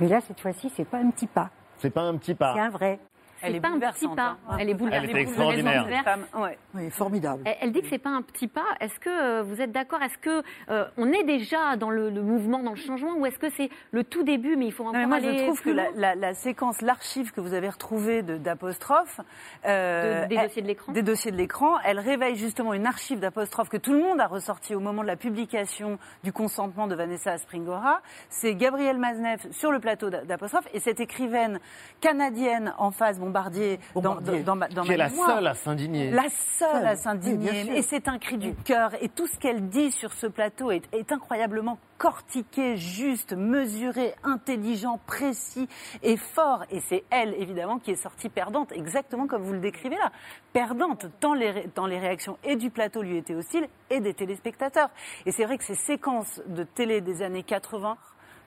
[0.00, 1.50] Mais là, cette fois-ci, c'est pas un petit pas.
[1.78, 2.54] C'est pas un petit pas.
[2.54, 2.98] C'est un vrai.
[3.46, 4.36] Elle c'est est pas un petit pas.
[4.48, 4.56] hein.
[4.58, 5.04] Elle est bouleversante.
[5.04, 5.86] Elle était extraordinaire.
[6.34, 6.58] ouais.
[6.74, 7.42] Oui, formidable.
[7.46, 8.64] Elle, elle dit que c'est pas un petit pas.
[8.80, 10.02] Est-ce que euh, vous êtes d'accord?
[10.02, 13.38] Est-ce que euh, on est déjà dans le, le mouvement, dans le changement, ou est-ce
[13.38, 15.62] que c'est le tout début, mais il faut encore Non, mais moi, aller je trouve
[15.62, 15.92] que la, loin?
[15.96, 19.20] la- la séquence, l'archive que vous avez retrouvée de- d'apostrophes,
[19.66, 20.92] euh, De- des dossiers de l'écran?
[20.92, 24.26] des dossiers de l'écran, elle réveille justement une archive d'apostrophes que tout le monde a
[24.26, 28.00] ressorti au moment de la publication du consentement de Vanessa Aspringora.
[28.28, 31.58] C'est Gabrielle Maznev sur le plateau d'a- d'apostrophes et cette écrivaine
[32.00, 34.42] canadienne en face, Bombardier, dans- Bombardier.
[34.42, 35.28] dans, ma- dans Qui ma est la mémoire.
[35.36, 36.10] seule à s'indigner.
[36.10, 37.76] La seule à s'indigner.
[37.76, 38.92] et c'est un cri du cœur.
[39.02, 44.98] Et tout ce qu'elle dit sur ce plateau est, est incroyablement cortiqué, juste, mesuré, intelligent,
[45.06, 45.68] précis
[46.02, 46.64] et fort.
[46.70, 50.10] Et c'est elle, évidemment, qui est sortie perdante, exactement comme vous le décrivez là.
[50.52, 54.14] Perdante, tant les, ré- tant les réactions et du plateau lui étaient hostiles et des
[54.14, 54.88] téléspectateurs.
[55.26, 57.96] Et c'est vrai que ces séquences de télé des années 80,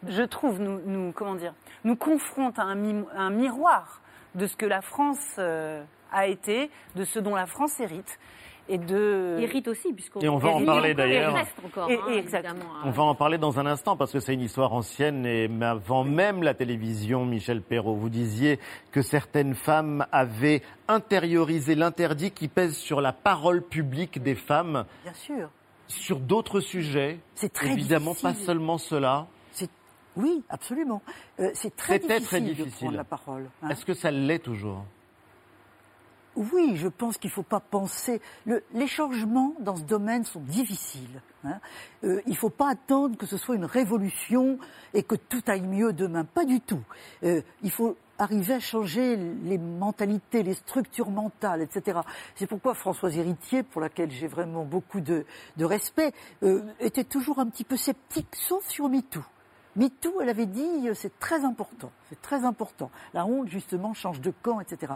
[0.08, 4.02] je trouve, nous, nous comment dire, nous confrontent à un, mi- un miroir
[4.40, 8.18] de ce que la France euh, a été, de ce dont la France hérite.
[8.72, 9.38] Et de...
[9.40, 11.32] Hérite aussi, puisqu'on Et on va en parler d'ailleurs.
[11.32, 12.54] Il reste encore, Et- hein, et exactement.
[12.54, 12.82] évidemment.
[12.86, 15.66] On va en parler dans un instant parce que c'est une histoire ancienne et mais
[15.66, 18.60] avant même la télévision, Michel Perrault, vous disiez
[18.92, 25.14] que certaines femmes avaient intériorisé l'interdit qui pèse sur la parole publique des femmes Bien
[25.16, 25.50] sûr.
[25.88, 27.18] sur d'autres sujets.
[27.34, 29.26] C'est très Évidemment, pas seulement cela.
[30.16, 31.02] Oui, absolument.
[31.40, 33.50] Euh, c'est très difficile, très de prendre la parole.
[33.64, 33.70] hein.
[33.70, 34.84] Est-ce que ça l'est toujours?
[36.36, 38.22] Oui, je pense qu'il ne faut pas penser.
[38.46, 41.22] Le- les changements dans ce domaine sont difficiles.
[41.44, 41.60] hein.
[42.04, 44.58] Euh, il ne faut pas attendre que ce soit une révolution
[44.94, 46.24] et que tout aille mieux demain.
[46.24, 46.82] Pas du tout.
[47.24, 52.00] Euh, il faut arriver à changer les mentalités, les structures mentales, etc.
[52.36, 55.26] C'est pourquoi Françoise Héritier, pour laquelle j'ai vraiment beaucoup de,
[55.58, 59.24] de respect, euh, était toujours un petit peu sceptique, sauf sur MeToo.
[59.76, 62.90] MeToo, elle avait dit, euh, c'est très important, c'est très important.
[63.14, 64.94] La honte, justement, change de camp, etc.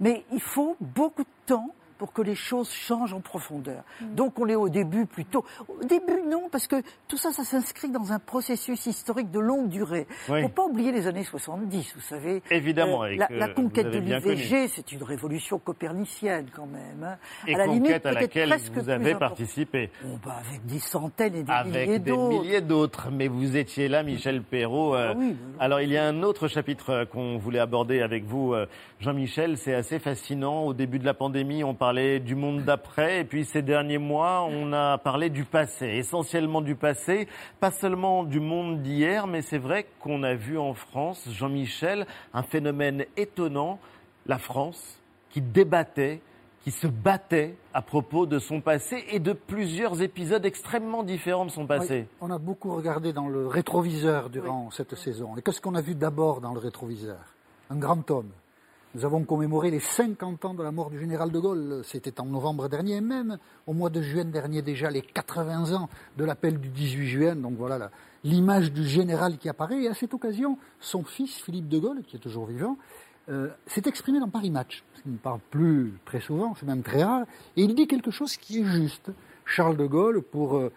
[0.00, 3.82] Mais il faut beaucoup de temps pour que les choses changent en profondeur.
[4.02, 5.42] Donc on est au début plutôt.
[5.68, 6.76] Au début, non, parce que
[7.08, 10.06] tout ça, ça s'inscrit dans un processus historique de longue durée.
[10.28, 10.42] Il Oui.
[10.42, 12.42] ne faut pas oublier les années 70, vous savez.
[12.50, 17.02] Évidemment, Euh, la, la conquête de l'IVG, c'est une révolution copernicienne quand même.
[17.02, 17.16] hein.
[17.46, 19.88] Et à la conquête limite, à laquelle presque vous avez participé.
[20.02, 22.28] Bon, bah, avec des centaines et des milliers Avec des d'autres.
[22.42, 24.94] milliers d'autres, mais vous étiez là, Michel Perrault.
[24.94, 28.24] euh, Ah oui, Alors il y a un autre chapitre euh, qu'on voulait aborder avec
[28.24, 28.66] vous, euh,
[29.00, 29.56] Jean-Michel.
[29.56, 30.64] C'est assez fascinant.
[30.64, 34.46] Au début de la pandémie, on parlait du monde d'après, et puis ces derniers mois,
[34.48, 37.28] on a parlé du passé, essentiellement du passé,
[37.60, 42.42] pas seulement du monde d'hier, mais c'est vrai qu'on a vu en France, Jean-Michel, un
[42.42, 43.78] phénomène étonnant,
[44.26, 44.98] la France
[45.30, 46.20] qui débattait
[46.64, 51.50] qui se battait à propos de son passé et de plusieurs épisodes extrêmement différents de
[51.50, 52.06] son passé.
[52.08, 55.36] Oui, on a beaucoup regardé dans le rétroviseur durant cette saison.
[55.36, 57.18] Et qu'est-ce qu'on a vu d'abord dans le rétroviseur?
[57.68, 58.30] Un grand homme.
[58.94, 61.82] Nous avons commémoré les 50 ans de la mort du général de Gaulle.
[61.82, 66.24] C'était en novembre dernier, même au mois de juin dernier déjà, les 80 ans de
[66.24, 67.34] l'appel du 18 juin.
[67.34, 67.90] Donc voilà
[68.22, 69.82] l'image du général qui apparaît.
[69.82, 72.78] Et à cette occasion, son fils, Philippe de Gaulle, qui est toujours vivant,
[73.30, 74.84] euh, s'est exprimé dans Paris Match.
[75.06, 77.26] Il ne parle plus très souvent, c'est même très rare.
[77.56, 79.10] Et il dit quelque chose qui est juste.
[79.44, 80.70] Charles de Gaulle, pour euh,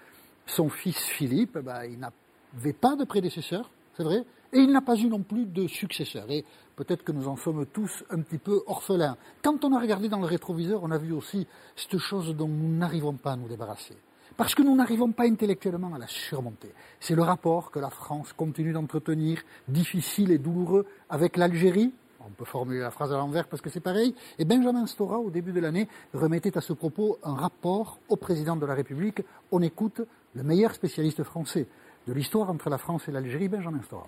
[0.48, 4.96] son fils Philippe, bah, il n'avait pas de prédécesseur, c'est vrai, et il n'a pas
[4.96, 6.30] eu non plus de successeur.
[6.30, 9.18] Et peut-être que nous en sommes tous un petit peu orphelins.
[9.44, 12.76] Quand on a regardé dans le rétroviseur, on a vu aussi cette chose dont nous
[12.76, 13.96] n'arrivons pas à nous débarrasser.
[14.36, 16.72] Parce que nous n'arrivons pas intellectuellement à la surmonter.
[17.00, 21.92] C'est le rapport que la France continue d'entretenir, difficile et douloureux, avec l'Algérie.
[22.20, 24.14] On peut formuler la phrase à l'envers parce que c'est pareil.
[24.38, 28.56] Et Benjamin Stora, au début de l'année, remettait à ce propos un rapport au président
[28.56, 29.22] de la République.
[29.52, 30.02] On écoute
[30.36, 31.68] le meilleur spécialiste français
[32.06, 34.08] de l'histoire entre la France et l'Algérie, Benjamin Stora.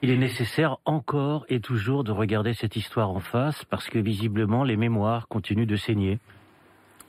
[0.00, 4.62] Il est nécessaire encore et toujours de regarder cette histoire en face parce que visiblement
[4.62, 6.20] les mémoires continuent de saigner.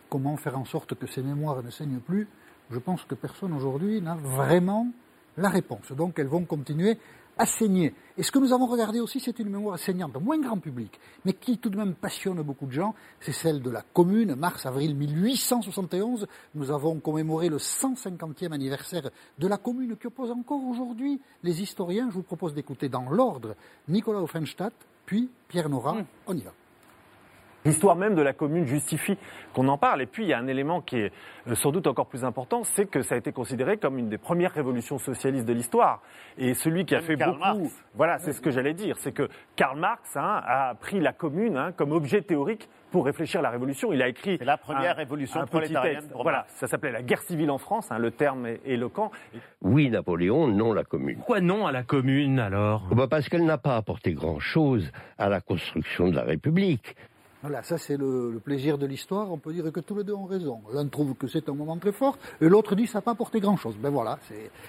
[0.10, 2.28] Comment faire en sorte que ces mémoires ne saignent plus?
[2.71, 4.88] Je pense que personne aujourd'hui n'a vraiment
[5.38, 5.91] la réponse.
[5.91, 6.97] Donc elles vont continuer
[7.39, 11.32] Et ce que nous avons regardé aussi, c'est une mémoire saignante, moins grand public, mais
[11.32, 12.93] qui tout de même passionne beaucoup de gens.
[13.21, 16.28] C'est celle de la Commune, mars-avril 1871.
[16.56, 22.10] Nous avons commémoré le 150e anniversaire de la Commune qui oppose encore aujourd'hui les historiens.
[22.10, 23.56] Je vous propose d'écouter dans l'ordre
[23.88, 24.73] Nicolas Offenstadt,
[25.06, 25.95] puis Pierre Nora.
[26.28, 26.52] On y va.
[27.69, 29.17] L'histoire même de la commune justifie
[29.53, 30.01] qu'on en parle.
[30.01, 31.12] Et puis, il y a un élément qui est
[31.47, 34.17] euh, sans doute encore plus important, c'est que ça a été considéré comme une des
[34.17, 36.01] premières révolutions socialistes de l'histoire.
[36.38, 37.60] Et celui qui a fait Karl beaucoup...
[37.62, 37.84] Marx.
[37.95, 38.97] Voilà, c'est ce que j'allais dire.
[38.99, 43.41] C'est que Karl Marx hein, a pris la commune hein, comme objet théorique pour réfléchir
[43.41, 43.93] à la révolution.
[43.93, 44.38] Il a écrit...
[44.39, 47.51] C'est la première un- révolution un petit prolétarienne pour Voilà, ça s'appelait la guerre civile
[47.51, 49.12] en France, hein, le terme est éloquent.
[49.62, 51.17] Oui, Napoléon, non la commune.
[51.17, 52.88] Pourquoi non à la commune alors?
[52.91, 56.95] Bah, Parce qu'elle n'a pas apporté grand-chose à la construction de la République.
[57.41, 59.32] Voilà, ça c'est le, le plaisir de l'histoire.
[59.32, 60.62] On peut dire que tous les deux ont raison.
[60.73, 63.12] L'un trouve que c'est un moment très fort, et l'autre dit que ça n'a pas
[63.12, 63.75] apporté grand-chose.
[63.78, 64.19] Ben voilà,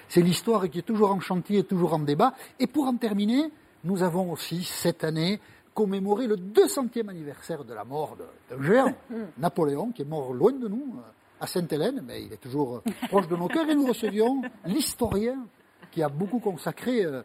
[0.07, 2.33] c'est- l'histoire qui est toujours en chantier, et toujours en débat.
[2.59, 3.51] Et pour en terminer,
[3.83, 5.39] nous avons aussi cette année
[5.73, 8.93] commémoré le 200e anniversaire de la mort de- d'un géant,
[9.37, 11.01] Napoléon, qui est mort loin de nous, euh,
[11.41, 13.69] à Sainte-Hélène, mais il est toujours euh, proche de nos cœurs.
[13.69, 15.45] Et nous recevions l'historien
[15.91, 17.21] qui a beaucoup consacré euh,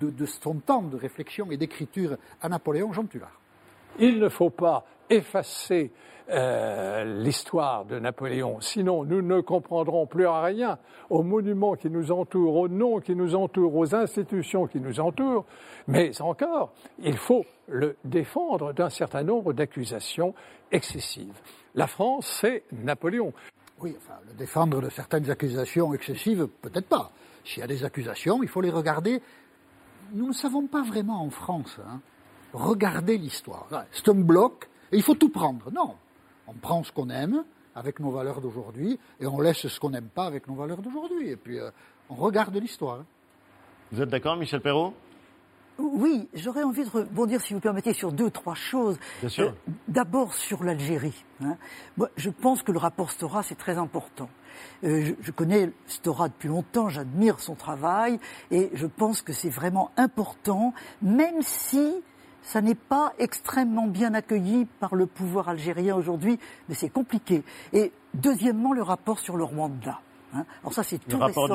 [0.00, 3.38] de, de son temps de réflexion et d'écriture à Napoléon, Jean Tullard.
[3.98, 5.90] Il ne faut pas effacer
[6.30, 12.54] euh, l'histoire de Napoléon, sinon nous ne comprendrons plus rien aux monuments qui nous entourent,
[12.56, 15.46] aux noms qui nous entourent, aux institutions qui nous entourent,
[15.86, 20.34] mais encore, il faut le défendre d'un certain nombre d'accusations
[20.70, 21.40] excessives.
[21.74, 23.32] La France, c'est Napoléon.
[23.80, 27.10] Oui, enfin, le défendre de certaines accusations excessives, peut-être pas.
[27.44, 29.22] S'il y a des accusations, il faut les regarder.
[30.12, 32.00] Nous ne savons pas vraiment en France hein,
[32.52, 33.66] regarder l'histoire.
[33.68, 35.70] Voilà, C'est un bloc et il faut tout prendre.
[35.72, 35.94] Non,
[36.46, 40.08] on prend ce qu'on aime avec nos valeurs d'aujourd'hui et on laisse ce qu'on n'aime
[40.08, 41.28] pas avec nos valeurs d'aujourd'hui.
[41.30, 41.70] Et puis euh,
[42.08, 43.04] on regarde l'histoire.
[43.92, 44.94] Vous êtes d'accord, Michel Perrault?
[45.78, 48.98] Oui, j'aurais envie de rebondir, si vous permettez, sur deux, trois choses.
[49.20, 49.46] Bien sûr.
[49.68, 51.24] Euh, D'abord sur l'Algérie.
[51.40, 51.56] hein.
[51.96, 54.28] Moi, je pense que le rapport Stora, c'est très important.
[54.82, 58.18] Euh, je, je connais Stora depuis longtemps, j'admire son travail,
[58.50, 61.94] et je pense que c'est vraiment important, même si
[62.42, 67.42] ça n'est pas extrêmement bien accueilli par le pouvoir algérien aujourd'hui, mais c'est compliqué.
[67.72, 70.00] Et deuxièmement, le rapport sur le Rwanda.
[70.34, 70.44] hein.
[70.62, 71.54] Alors ça, c'est Le tout rapport récent.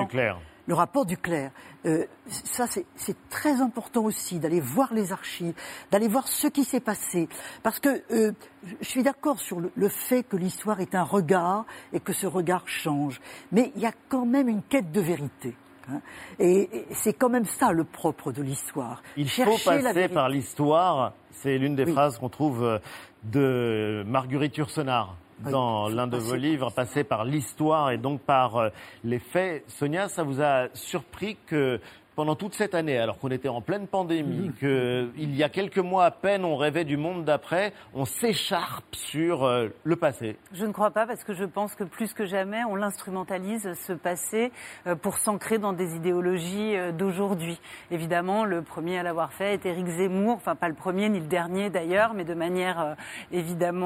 [0.65, 1.51] Le rapport du clerc.
[1.85, 2.85] Euh, ça, c'est-
[3.29, 5.53] très important aussi d'aller voir les archives,
[5.91, 7.27] d'aller voir ce qui s'est passé.
[7.63, 8.31] Parce que euh,
[8.63, 12.13] je je suis d'accord sur le, le fait que l'histoire est un regard et que
[12.13, 13.19] ce regard change.
[13.51, 15.53] Mais il y a quand même une quête de vérité.
[15.91, 16.01] Hein.
[16.39, 19.01] Et, c'est quand même ça le propre de l'histoire.
[19.17, 21.13] Il faut Chercher passer par l'histoire.
[21.31, 21.91] C'est l'une des Oui.
[21.93, 22.79] phrases qu'on trouve euh,
[23.23, 25.15] de Marguerite Yourcenar
[25.51, 28.69] dans l'un de vos livres, passer par l'histoire et donc par euh,
[29.03, 29.63] les faits.
[29.67, 31.79] Sonia, ça vous a surpris que
[32.15, 34.53] pendant toute cette année, alors qu'on était en pleine pandémie, Mhm.
[34.53, 38.95] que il y a quelques mois à peine on rêvait du monde d'après, on s'écharpe
[38.95, 40.37] sur euh, le passé.
[40.53, 43.93] Je ne crois pas parce que je pense que plus que jamais, on l'instrumentalise ce
[43.93, 44.51] passé
[44.87, 47.59] euh, pour s'ancrer dans des idéologies euh, d'aujourd'hui.
[47.91, 51.27] Évidemment, le premier à l'avoir fait est Éric Zemmour, enfin pas le premier ni le
[51.27, 52.93] dernier d'ailleurs, mais de manière euh,
[53.31, 53.83] évidemment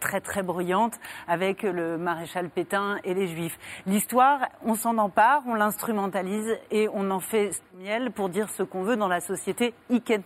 [0.00, 3.58] très très bruyante avec le maréchal Pétain et les Juifs.
[3.86, 8.82] L'histoire, on s'en empare, on l'instrumentalise et on en fait miel pour dire ce qu'on
[8.82, 9.72] veut dans la société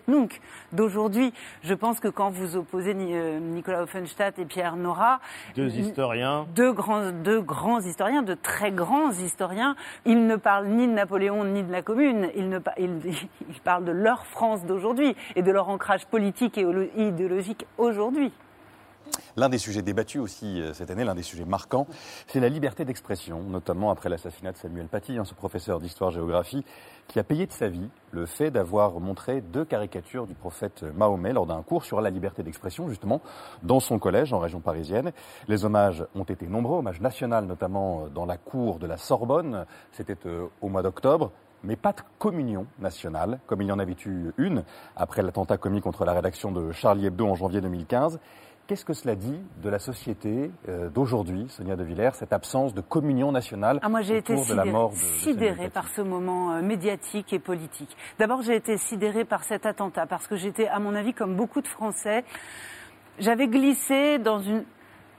[0.09, 0.41] nunc
[0.73, 1.33] d'aujourd'hui.
[1.63, 5.21] Je pense que quand vous opposez euh, Nicolas Offenstadt et Pierre Nora,
[5.55, 6.47] Deux historiens.
[6.55, 9.77] deux grands, deux grands historiens, de très grands historiens.
[10.05, 12.31] Ils ne parlent ni de Napoléon ni de la Commune.
[12.35, 13.01] Ils, ne, ils,
[13.49, 18.33] ils parlent de leur France d'aujourd'hui et de leur ancrage politique et olo- idéologique aujourd'hui.
[19.37, 21.87] L'un des sujets débattus aussi euh, cette année, l'un des sujets marquants,
[22.27, 26.65] c'est la liberté d'expression, notamment après l'assassinat de Samuel Paty, hein, ce professeur d'histoire-géographie,
[27.09, 31.33] qui a payé de sa vie le fait d'avoir montré deux caricatures du prophète Mahomet
[31.33, 33.21] lors d'un cours sur la liberté d'expression, justement,
[33.63, 35.13] dans son collège en région parisienne.
[35.49, 39.67] Les hommages ont été nombreux, hommages nationaux notamment euh, dans la cour de la Sorbonne,
[39.93, 43.97] c'était euh, au mois d'octobre mais pas de communion nationale, comme il y en avait
[44.05, 44.63] eu une
[44.95, 48.21] après l'attentat commis contre la rédaction de Charlie Hebdo en janvier 2015.
[48.67, 52.81] Qu'est-ce que cela dit de la société euh, d'aujourd'hui, Sonia De Villers, cette absence de
[52.81, 56.01] communion nationale Ah, moi, j'ai été autour de la sidérée, mort de, sidérée par ce
[56.01, 57.97] moment euh, médiatique et politique.
[58.19, 61.61] D'abord, j'ai été sidérée par cet attentat parce que j'étais, à mon avis, comme beaucoup
[61.61, 62.25] de Français,
[63.21, 64.65] j'avais glissé dans une.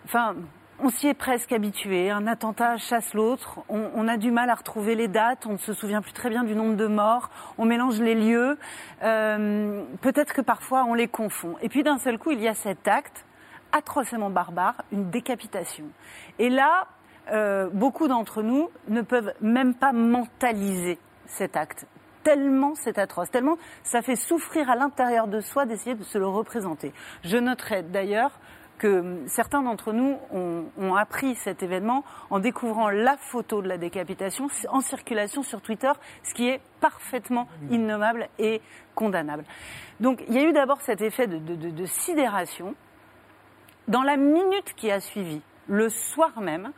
[0.04, 0.36] Enfin,
[0.80, 2.12] on s'y est presque habitué.
[2.12, 3.60] Un attentat chasse l'autre.
[3.70, 5.46] On, on a du mal à retrouver les dates.
[5.46, 7.30] On ne se souvient plus très bien du nombre de morts.
[7.58, 8.58] On mélange les lieux.
[9.04, 11.56] Euh, Peut-être que parfois on les confond.
[11.62, 13.24] Et puis d'un seul coup, il y a cet acte
[13.78, 15.86] atrocement barbare, une décapitation.
[16.40, 16.88] Et là,
[17.32, 21.86] euh, beaucoup d'entre nous ne peuvent même pas mentaliser cet acte.
[22.24, 26.28] Tellement c'est atroce, tellement ça fait souffrir à l'intérieur de soi d'essayer de se le
[26.28, 26.94] représenter.
[27.24, 28.32] Je noterai d'ailleurs
[28.78, 33.78] que hum, certains d'entre nous ont, appris cet événement en découvrant la photo de la
[33.78, 35.92] décapitation en circulation sur Twitter,
[36.24, 38.62] ce qui est parfaitement innommable et
[38.96, 39.44] condamnable.
[40.00, 42.76] Donc il y a eu d'abord cet effet de sidération
[43.88, 46.74] Dans la minute qui a suivi, le soir même,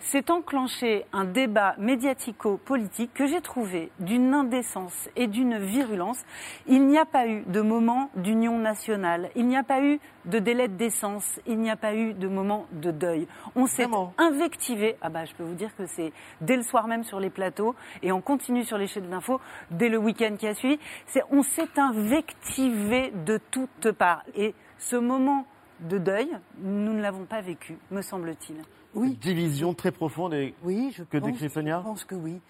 [0.00, 6.24] s'est enclenché un débat médiatico-politique que j'ai trouvé d'une indécence et d'une virulence.
[6.66, 10.38] Il n'y a pas eu de moment d'union nationale, il n'y a pas eu de
[10.38, 13.28] délai de décence, il n'y a pas eu de moment de deuil.
[13.56, 13.86] On s'est
[14.16, 17.30] invectivé, ah bah je peux vous dire que c'est dès le soir même sur les
[17.30, 19.38] plateaux et on continue sur les chaînes d'infos
[19.70, 20.78] dès le week-end qui a suivi.
[21.06, 24.22] C'est, on s'est invectivé de toutes parts.
[24.34, 25.46] Et ce moment
[25.80, 28.56] de deuil, nous ne l'avons pas vécu, me semble-t-il.
[28.94, 29.16] Oui.
[29.20, 32.40] Division très profonde et oui, je que pense, décrit Sonia Je pense que oui.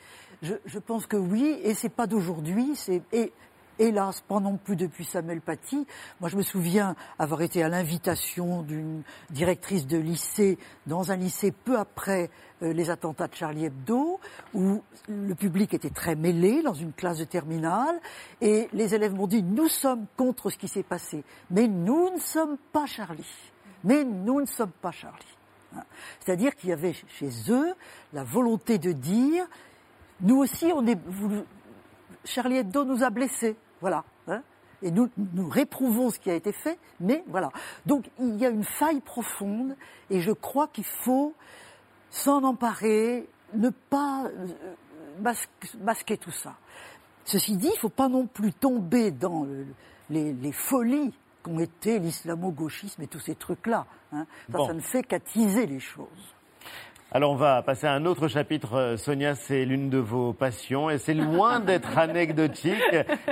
[0.43, 3.33] Je, je pense que oui, et c'est pas d'aujourd'hui, c'est et
[3.79, 5.87] hélas pas non plus depuis Samuel Paty.
[6.21, 11.53] Moi, je me souviens avoir été à l'invitation d'une directrice de lycée dans un lycée
[11.53, 12.31] peu après
[12.63, 14.21] euh, les attentats de Charlie Hebdo,
[14.55, 18.01] où le public était très mêlé dans une classe de terminale,
[18.41, 22.21] et les élèves m'ont dit nous sommes contre ce qui s'est passé, mais nous ne
[22.21, 23.27] sommes pas Charlie.
[23.83, 25.37] Mais nous ne sommes pas Charlie.
[25.77, 25.83] Hein.
[26.21, 27.75] C'est-à-dire qu'il y avait chez eux
[28.13, 29.47] la volonté de dire,
[30.21, 31.45] nous aussi, on est, vous-
[32.25, 34.03] Charlie Hebdo nous a blessés, voilà.
[34.29, 34.43] hein.
[34.83, 37.51] et nous, nous réprouvons ce qui a été fait, mais voilà.
[37.85, 39.77] Donc il y a une faille profonde,
[40.09, 41.35] et je crois qu'il faut
[42.11, 44.47] s'en emparer, ne pas euh,
[45.21, 46.55] masque- masquer tout ça.
[47.25, 49.67] Ceci dit, il ne faut pas non plus tomber dans le-
[50.11, 51.13] les, les folies
[51.43, 53.87] qu'ont été l'islamo-gauchisme et tous ces trucs-là.
[54.13, 54.27] hein.
[54.51, 54.67] Ça, Bon.
[54.67, 56.34] ça ne fait qu'attiser les choses.
[57.17, 58.75] Alors on va passer à un autre chapitre.
[58.75, 62.75] Euh, Sonia, c'est l'une de vos passions et c'est loin d'être anecdotique.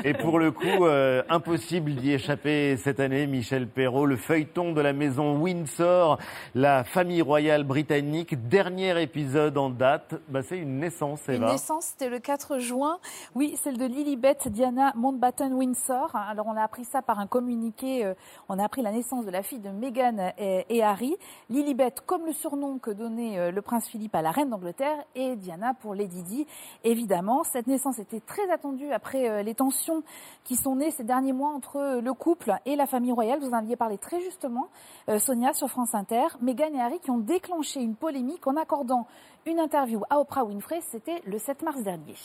[0.05, 3.27] Et pour le coup, euh, impossible d'y échapper cette année.
[3.27, 6.19] Michel Perrault, le feuilleton de la maison Windsor,
[6.55, 8.47] la famille royale britannique.
[8.49, 10.15] Dernier épisode en date.
[10.29, 11.51] Bah, c'est une naissance, Une Eva.
[11.51, 12.99] naissance, c'était le 4 juin.
[13.35, 16.15] Oui, celle de Lilibet Diana Mountbatten-Windsor.
[16.15, 18.05] Alors, on a appris ça par un communiqué.
[18.05, 18.15] euh,
[18.49, 21.17] On a appris la naissance de la fille de Meghan et, Harry.
[21.51, 25.73] Lilibet, comme le surnom que donnait le prince Philippe à la reine d'Angleterre, et Diana
[25.73, 26.47] pour Lady Di.
[26.85, 30.03] Évidemment, cette naissance était très attendue après euh, les tensions
[30.45, 33.41] qui sont nées ces derniers mois entre euh, le couple et la famille royale.
[33.41, 34.69] Vous en aviez parlé très justement,
[35.09, 36.27] euh, Sonia, sur France Inter.
[36.43, 39.07] Meghan et Harry qui ont déclenché une polémique en accordant
[39.47, 40.83] une interview à Oprah Winfrey.
[40.83, 42.17] C'était le 7 mars dernier.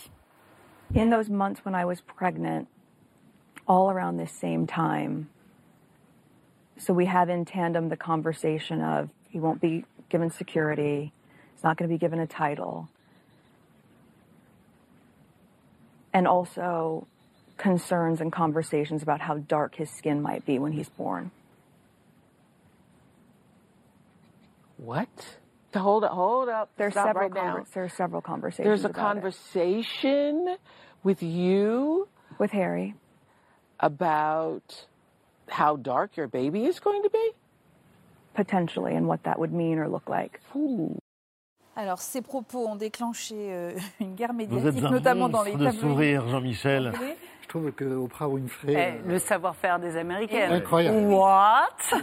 [0.98, 2.68] In those months when I was pregnant,
[3.70, 5.28] all around same time,
[6.78, 11.14] so we have in tandem the conversation of he won't be given security,
[11.68, 12.88] not going to be given a title,
[16.14, 17.06] and also
[17.58, 21.30] concerns and conversations about how dark his skin might be when he's born.
[24.78, 25.10] What?
[25.74, 26.70] To hold up, hold up.
[26.78, 27.58] There's Stop several right now.
[27.58, 28.66] conver- there are several conversations.
[28.66, 29.22] There's a about it.
[29.22, 30.56] conversation
[31.04, 32.08] with you
[32.40, 32.96] with Harry
[33.80, 34.86] about
[35.50, 37.32] how dark your baby is going to be.
[38.36, 40.40] potentially and what that would mean or look like.
[41.78, 45.56] Alors, ces propos ont déclenché euh, une guerre Vous médiatique, êtes un notamment dans les
[45.56, 46.92] de sourire, Jean-Michel.
[47.44, 48.76] Je trouve que Oprah Winfrey.
[48.76, 50.52] euh, Eh, le savoir-faire des Américaines.
[50.52, 50.98] Incroyable.
[51.08, 51.70] What?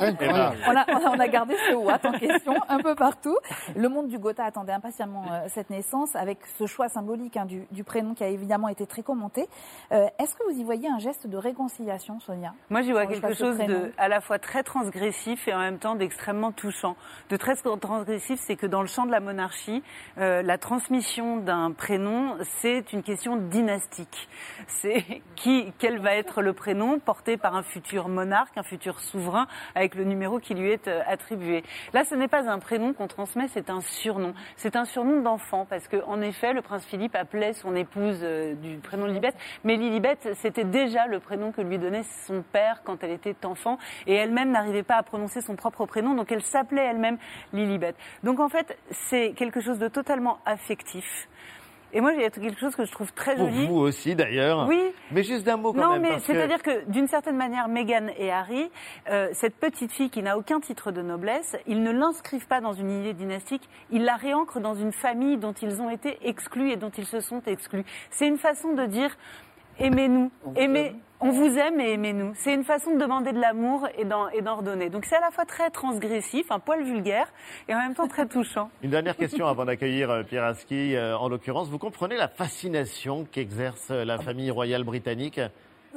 [0.00, 0.56] Incroyable.
[0.68, 0.84] On a,
[1.16, 3.36] on a gardé ce what en question un peu partout.
[3.76, 7.66] Le monde du Gotha attendait impatiemment euh, cette naissance avec ce choix symbolique hein, du,
[7.70, 9.48] du prénom qui a évidemment été très commenté.
[9.92, 12.52] Euh, Est-ce que vous y voyez un geste de réconciliation, Sonia?
[12.70, 15.94] Moi, j'y vois quelque chose de à la fois très transgressif et en même temps
[15.94, 16.96] d'extrêmement touchant.
[17.30, 19.82] De très transgressif, c'est que dans le champ de la monarchie,
[20.18, 24.28] euh, la transmission d'un prénom, c'est une question dynastique.
[24.68, 29.46] C'est qui, quel va être le prénom porté par un futur monarque, un futur souverain,
[29.74, 31.62] avec le numéro qui lui est euh, attribué.
[31.92, 34.34] Là, ce n'est pas un prénom qu'on transmet, c'est un surnom.
[34.56, 38.54] C'est un surnom d'enfant, parce que en effet, le prince Philippe appelait son épouse euh,
[38.54, 39.34] du prénom Lilibet,
[39.64, 43.78] mais Lilibet, c'était déjà le prénom que lui donnait son père quand elle était enfant,
[44.06, 47.18] et elle-même n'arrivait pas à prononcer son propre prénom, donc elle s'appelait elle-même
[47.52, 47.94] Lilibet.
[48.22, 51.28] Donc en fait, c'est quelque chose de totalement affectif.
[51.96, 53.66] Et moi, il y a quelque chose que je trouve très Pour joli.
[53.68, 54.66] vous aussi, d'ailleurs.
[54.68, 54.82] Oui.
[55.12, 56.02] Mais juste d'un mot quand non, même.
[56.02, 58.68] mais que- c'est-à-dire que, d'une certaine manière, Meghan et Harry,
[59.08, 62.72] euh, cette petite fille qui n'a aucun titre de noblesse, ils ne l'inscrivent pas dans
[62.72, 66.76] une idée dynastique, ils la réancrent dans une famille dont ils ont été exclus et
[66.76, 67.84] dont ils se sont exclus.
[68.10, 69.16] C'est une façon de dire
[69.78, 70.94] aimez-nous, aimez.
[71.20, 72.32] On vous aime et aimez-nous.
[72.34, 74.90] C'est une façon de demander de l'amour et d'en et d'en redonner.
[74.90, 77.32] Donc c'est à la fois très transgressif, un poil vulgaire,
[77.66, 78.68] et en même temps très touchant.
[78.82, 80.94] Une dernière question avant d'accueillir euh, Pierre Aski.
[80.94, 85.40] euh, en l'occurrence, vous comprenez la fascination qu'exerce euh, la famille royale britannique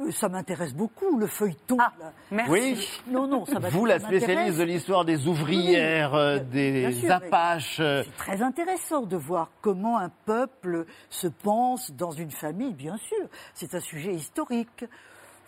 [0.00, 1.76] Euh, Ça m'intéresse beaucoup, le feuilleton.
[1.78, 1.92] là.
[2.30, 2.50] merci.
[2.52, 2.88] Oui.
[3.08, 7.78] Non, non, ça Vous, la spécialiste de l'histoire des ouvrières, euh, des sûr, Apaches.
[7.80, 12.96] euh, C'est très intéressant de voir comment un peuple se pense dans une famille, bien
[12.98, 13.26] sûr.
[13.54, 14.84] C'est un sujet historique.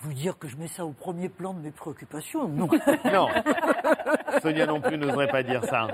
[0.03, 2.49] vous dire que je mets ça au premier plan de mes préoccupations.
[2.49, 2.69] Non.
[3.13, 3.29] Non.
[4.43, 5.89] Sonia non plus n'oserait pas dire ça.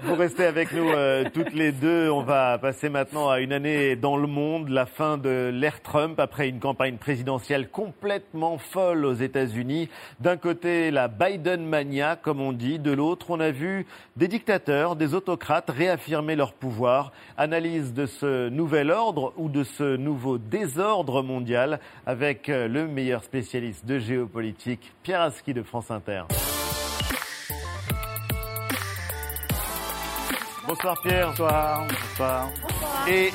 [0.00, 2.08] Vous restez avec nous euh, toutes les deux.
[2.08, 6.20] On va passer maintenant à une année dans le monde, la fin de l'ère Trump
[6.20, 9.88] après une campagne présidentielle complètement folle aux États-Unis.
[10.20, 12.78] D'un côté, la Biden mania, comme on dit.
[12.78, 13.86] De l'autre, on a vu
[14.16, 17.10] des dictateurs, des autocrates réaffirmer leur pouvoir.
[17.36, 23.24] Analyse de ce nouvel ordre ou de ce nouveau désordre mondial avec euh, le meilleur
[23.24, 26.22] spécialiste de géopolitique, Pierre Aski de France Inter.
[30.80, 31.28] Bonsoir Pierre.
[31.30, 31.86] Bonsoir.
[31.88, 32.48] Bonsoir.
[33.08, 33.30] Et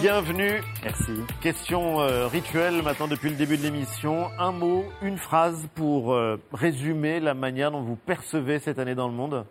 [0.00, 0.60] bienvenue.
[0.82, 1.12] Merci.
[1.40, 4.28] Question euh, rituelle maintenant depuis le début de l'émission.
[4.38, 9.06] Un mot, une phrase pour euh, résumer la manière dont vous percevez cette année dans
[9.08, 9.46] le monde.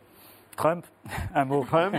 [0.57, 0.85] Trump,
[1.35, 1.63] un mot.
[1.65, 1.95] Trump.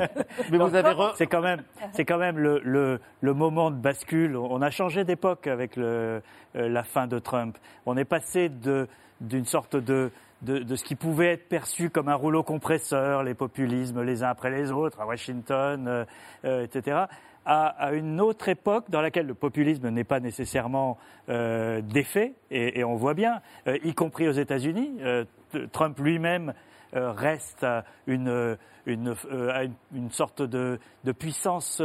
[0.52, 3.76] Mais vous avez re- C'est quand même, c'est quand même le, le, le moment de
[3.76, 4.36] bascule.
[4.36, 6.22] On a changé d'époque avec le,
[6.56, 7.56] euh, la fin de Trump.
[7.86, 8.86] On est passé de
[9.20, 10.10] d'une sorte de,
[10.44, 14.50] de ce qui pouvait être perçu comme un rouleau compresseur, les populismes les uns après
[14.50, 16.04] les autres, à Washington, euh,
[16.44, 17.04] euh, etc.
[17.46, 20.96] À, une autre époque dans laquelle le populisme n'est pas nécessairement
[21.28, 24.98] euh, défait, et, on voit bien, y compris aux États-Unis,
[25.72, 26.54] Trump lui-même
[26.94, 27.66] reste
[28.06, 29.14] une, une,
[29.92, 31.82] une, sorte de, de puissance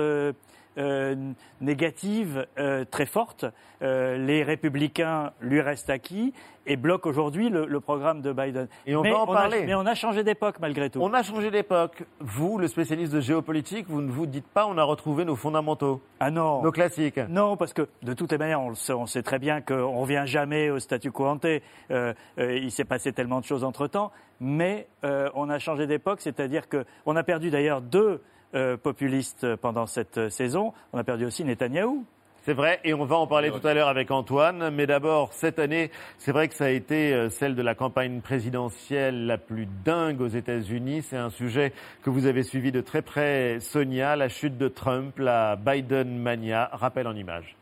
[1.61, 3.45] négative euh, très forte.
[3.81, 6.33] Euh, les républicains lui restent acquis
[6.65, 8.67] et bloquent aujourd'hui le, le programme de Biden.
[8.85, 9.63] Et on mais va en a- parler.
[9.65, 10.99] mais on a changé d'époque malgré tout.
[11.01, 12.03] On a changé d'époque.
[12.19, 16.01] Vous, le spécialiste de géopolitique, vous ne vous dites pas on a retrouvé nos fondamentaux.
[16.19, 16.61] Ah non.
[16.61, 17.19] Nos classiques.
[17.29, 19.75] Non, parce que de toutes les manières, on, le sait, on sait très bien qu'on
[19.95, 21.45] ne revient jamais au statu quo ante.
[21.45, 21.59] Euh,
[21.91, 22.13] euh,
[22.57, 24.11] il s'est passé tellement de choses entre-temps.
[24.41, 28.21] Mais euh, on a changé d'époque, c'est-à-dire qu'on a perdu d'ailleurs deux
[28.55, 30.73] euh, populistes pendant cette euh, saison.
[30.93, 32.05] On a perdu aussi Netanyahou.
[32.43, 34.71] C'est vrai, et on va en parler tout à l'heure avec Antoine.
[34.71, 38.21] Mais d'abord, cette année, c'est vrai que ça a été euh, celle de la campagne
[38.21, 41.03] présidentielle la plus dingue aux États-Unis.
[41.03, 45.19] C'est un sujet que vous avez suivi de très près, Sonia, la chute de Trump,
[45.19, 46.69] la Biden mania.
[46.73, 47.55] Rappel en images.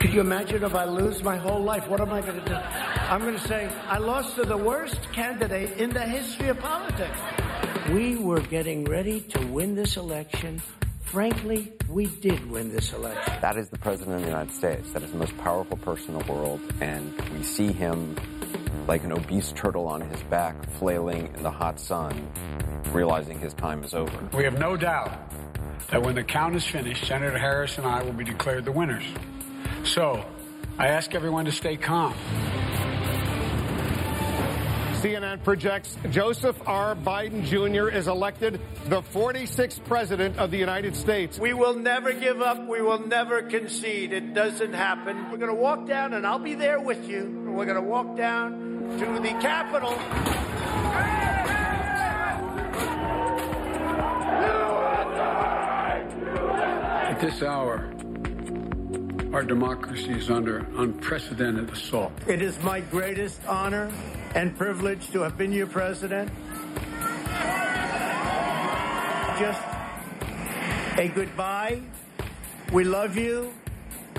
[0.00, 1.88] Could you imagine if I lose my whole life?
[1.88, 2.56] What am I going to do?
[3.08, 7.43] I'm going to say, I lost to the worst candidate in the history of politics.
[7.92, 10.62] We were getting ready to win this election.
[11.02, 13.34] Frankly, we did win this election.
[13.42, 14.90] That is the President of the United States.
[14.92, 16.60] That is the most powerful person in the world.
[16.80, 18.16] And we see him
[18.88, 22.26] like an obese turtle on his back, flailing in the hot sun,
[22.92, 24.30] realizing his time is over.
[24.32, 25.12] We have no doubt
[25.90, 29.04] that when the count is finished, Senator Harris and I will be declared the winners.
[29.84, 30.24] So,
[30.78, 32.14] I ask everyone to stay calm.
[35.04, 36.96] CNN projects Joseph R.
[36.96, 37.94] Biden Jr.
[37.94, 41.38] is elected the 46th President of the United States.
[41.38, 42.66] We will never give up.
[42.66, 44.14] We will never concede.
[44.14, 45.30] It doesn't happen.
[45.30, 47.52] We're going to walk down, and I'll be there with you.
[47.54, 49.92] We're going to walk down to the Capitol.
[57.10, 57.93] At this hour,
[59.34, 62.12] our democracy is under unprecedented assault.
[62.28, 63.90] It is my greatest honor
[64.36, 66.30] and privilege to have been your president.
[69.36, 69.60] Just
[70.96, 71.82] a goodbye.
[72.72, 73.52] We love you.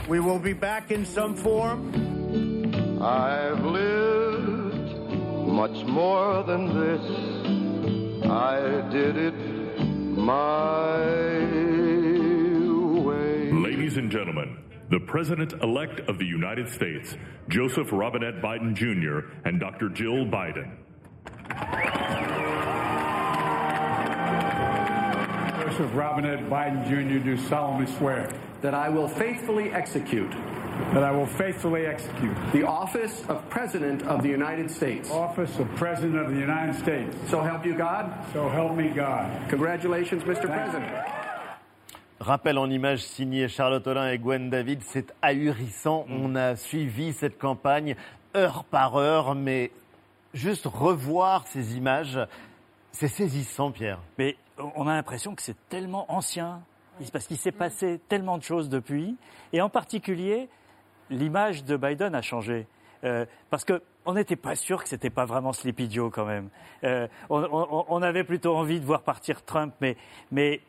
[0.10, 3.02] We will be back in some form.
[3.02, 5.00] I've lived
[5.48, 8.26] much more than this.
[8.30, 11.00] I did it my
[13.00, 13.52] way.
[13.54, 14.58] Ladies and gentlemen,
[14.96, 17.18] the President-elect of the United States,
[17.50, 19.28] Joseph Robinette Biden Jr.
[19.46, 19.90] and Dr.
[19.90, 20.72] Jill Biden.
[25.66, 27.22] Joseph Robinette Biden Jr.
[27.22, 28.30] do solemnly swear
[28.62, 30.32] That I will faithfully execute.
[30.94, 35.12] that I will faithfully execute The office of President of the United States.
[35.12, 37.18] office of President of the United States.
[37.30, 38.14] So help you God.
[38.32, 39.50] So help me God.
[39.50, 40.44] Congratulations, Mr.
[40.46, 41.15] President.
[42.20, 46.06] Rappel en images signé Charlotte Olin et Gwen David, c'est ahurissant.
[46.08, 46.22] Mm.
[46.26, 47.96] On a suivi cette campagne
[48.36, 49.72] heure par heure, mais
[50.34, 52.18] juste revoir ces images,
[52.92, 54.00] c'est saisissant, Pierre.
[54.18, 54.38] Mais
[54.76, 56.62] on a l'impression que c'est tellement ancien,
[57.12, 59.18] parce qu'il s'est passé tellement de choses depuis,
[59.52, 60.48] et en particulier,
[61.10, 62.66] l'image de Biden a changé.
[63.04, 66.50] Euh, parce que on n'était pas sûr que c'était pas vraiment Sleepy Joe quand même.
[66.86, 69.98] Euh, on, on- on avait plutôt envie de voir partir Trump, mais,
[70.32, 70.62] mais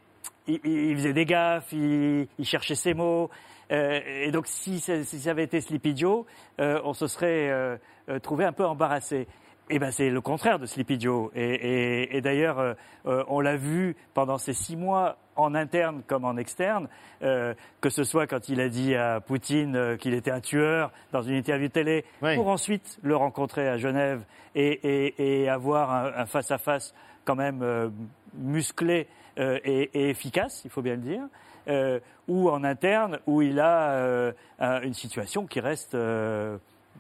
[0.46, 3.30] il, il faisait des gaffes, il, il cherchait ses mots.
[3.72, 6.24] Euh, et donc, si, ça- si ça avait été Sleepy Joe,
[6.60, 7.76] euh, on se serait euh,
[8.08, 9.26] euh, trouvé un peu embarrassé.
[9.68, 11.30] eh ben c'est le contraire de Sleepy Joe.
[11.34, 12.74] Et, et- et d'ailleurs, euh,
[13.06, 16.88] euh, on l'a vu pendant ces six mois, en interne comme en externe,
[17.22, 20.92] euh, que ce soit quand il a dit à Poutine euh, qu'il était un tueur
[21.12, 22.04] dans une interview télé,
[22.36, 24.22] pour ensuite le rencontrer à Genève
[24.54, 27.88] et, et- et avoir un face-à-face quand même euh,
[28.34, 29.08] musclé
[29.38, 31.22] euh, et, et efficace, il faut bien le dire,
[31.68, 36.56] euh, ou en interne, où il a euh, un- une situation qui reste euh,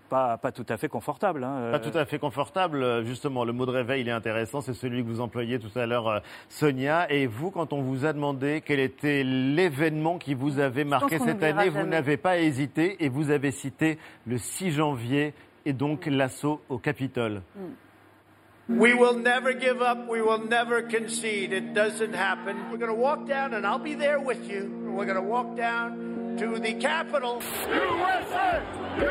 [0.08, 1.42] pas, pas tout à fait confortable.
[1.42, 1.70] hein.
[1.72, 3.44] Pas tout à fait confortable, justement.
[3.44, 4.60] Le mot de réveil, il est intéressant.
[4.60, 7.10] C'est celui que vous employiez tout à l'heure, Sonia.
[7.10, 11.42] Et vous, quand on vous a demandé quel était l'événement qui vous avait marqué cette
[11.42, 15.34] année, vous n'avez pas hésité et vous avez cité le 6 janvier
[15.64, 17.42] et donc l'assaut au Capitole.
[18.68, 20.08] We will never give up.
[20.08, 21.52] We will never concede.
[21.52, 22.70] It doesn't happen.
[22.70, 24.90] We're going to walk down, and I'll be there with you.
[24.90, 27.40] We're going to walk down to the Capitol.
[27.68, 28.62] USA!
[28.98, 29.08] This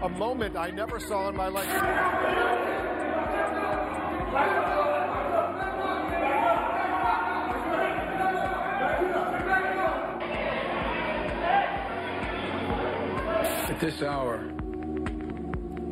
[0.00, 1.68] a, a moment I never saw in my life.
[13.68, 14.40] At this hour,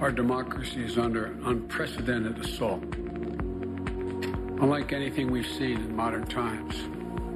[0.00, 2.82] our democracy is under unprecedented assault.
[4.60, 6.74] Unlike anything we've seen in modern times.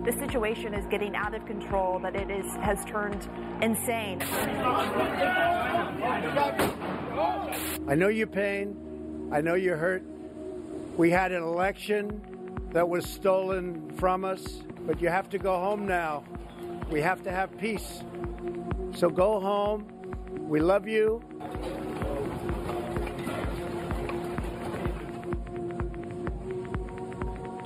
[0.04, 3.28] The situation is getting out of control, that it is, has turned
[3.62, 4.18] insane.
[7.92, 9.28] I know your pain.
[9.30, 10.02] I know you're hurt.
[10.96, 12.22] We had an election
[12.70, 16.24] that was stolen from us, but you have to go home now.
[16.90, 18.02] We have to have peace.
[18.94, 19.86] So go home.
[20.48, 21.22] We love you.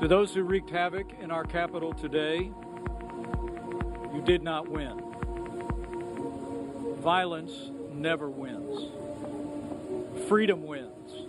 [0.01, 2.51] To those who wreaked havoc in our capital today,
[4.13, 5.01] you did not win.
[6.97, 8.96] Violence never wins.
[10.29, 11.27] Freedom wins.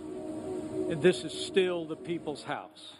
[0.90, 2.96] And this is still the people's house.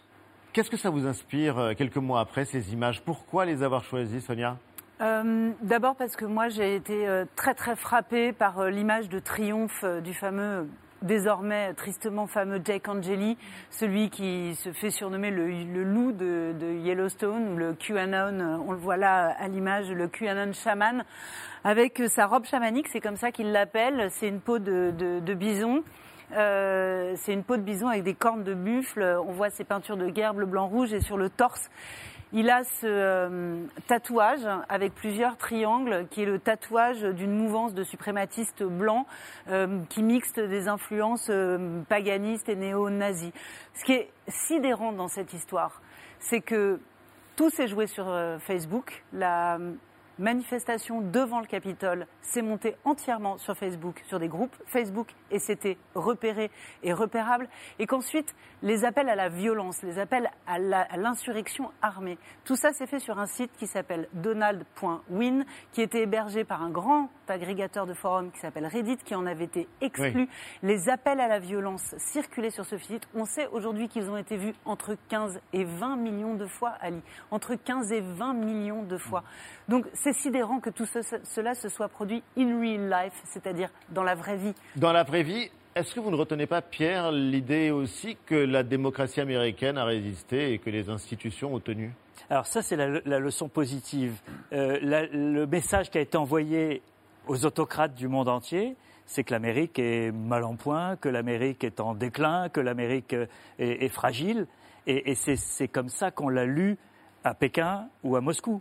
[0.52, 3.02] Qu'est-ce que ça vous inspire euh, quelques mois après ces images?
[3.02, 4.56] Pourquoi les avoir choisies, Sonia?
[5.00, 9.18] Euh, D'abord parce que moi j'ai été euh, très très frappée par euh, l'image de
[9.18, 10.68] triomphe euh, du fameux,
[11.02, 13.36] désormais tristement fameux Jake Angeli,
[13.70, 18.72] celui qui se fait surnommer le, le loup de, de Yellowstone, le QAnon, euh, on
[18.72, 21.04] le voit là à l'image, le QAnon chaman,
[21.64, 25.20] avec euh, sa robe chamanique, c'est comme ça qu'il l'appelle, c'est une peau de, de-
[25.20, 25.82] de bison.
[26.36, 29.02] Euh, c'est une peau de bison avec des cornes de buffle.
[29.26, 31.70] On voit ses peintures de guerre bleu, blanc, rouge et sur le torse,
[32.32, 37.84] il a ce euh, tatouage avec plusieurs triangles qui est le tatouage d'une mouvance de
[37.84, 39.06] suprématistes blancs
[39.48, 43.32] euh, qui mixent des influences euh, paganistes et néo-nazis.
[43.74, 45.80] Ce qui est sidérant dans cette histoire,
[46.18, 46.80] c'est que
[47.36, 48.06] tout s'est joué sur
[48.40, 49.04] Facebook.
[49.12, 49.58] La
[50.18, 55.78] manifestation devant le Capitole s'est montée entièrement sur Facebook, sur des groupes Facebook, et c'était
[55.94, 56.50] repéré
[56.82, 57.48] et repérable.
[57.78, 60.58] Et qu'ensuite, les appels à la violence, les appels à
[60.96, 66.44] l'insurrection armée, tout ça s'est fait sur un site qui s'appelle donald.win, qui était hébergé
[66.44, 70.22] par un grand agrégateur de forums qui s'appelle Reddit, qui en avait été exclu.
[70.22, 70.28] Oui.
[70.62, 73.06] Les appels à la violence circulaient sur ce site.
[73.14, 77.02] On sait aujourd'hui qu'ils ont été vus entre 15 et 20 millions de fois, Ali.
[77.30, 79.24] Entre 15 et 20 millions de fois.
[79.68, 84.02] Donc c'est sidérant que tout ce- cela se soit produit in real life, c'est-à-dire dans
[84.02, 84.54] la vraie vie.
[84.76, 88.62] Dans la vraie vie, est-ce que vous ne retenez pas, Pierre, l'idée aussi que la
[88.62, 91.92] démocratie américaine a résisté et que les institutions ont tenu?
[92.30, 94.18] Alors ça, c'est la, la leçon positive.
[94.52, 96.82] Euh, la- le message qui a été envoyé
[97.26, 101.80] aux autocrates du monde entier, c'est que l'Amérique est mal en point, que l'Amérique est
[101.80, 103.26] en déclin, que l'Amérique euh,
[103.58, 104.46] est, est fragile.
[104.86, 106.76] Et, et c'est- c'est comme ça qu'on l'a lu
[107.24, 108.60] à Pékin ou à Moscou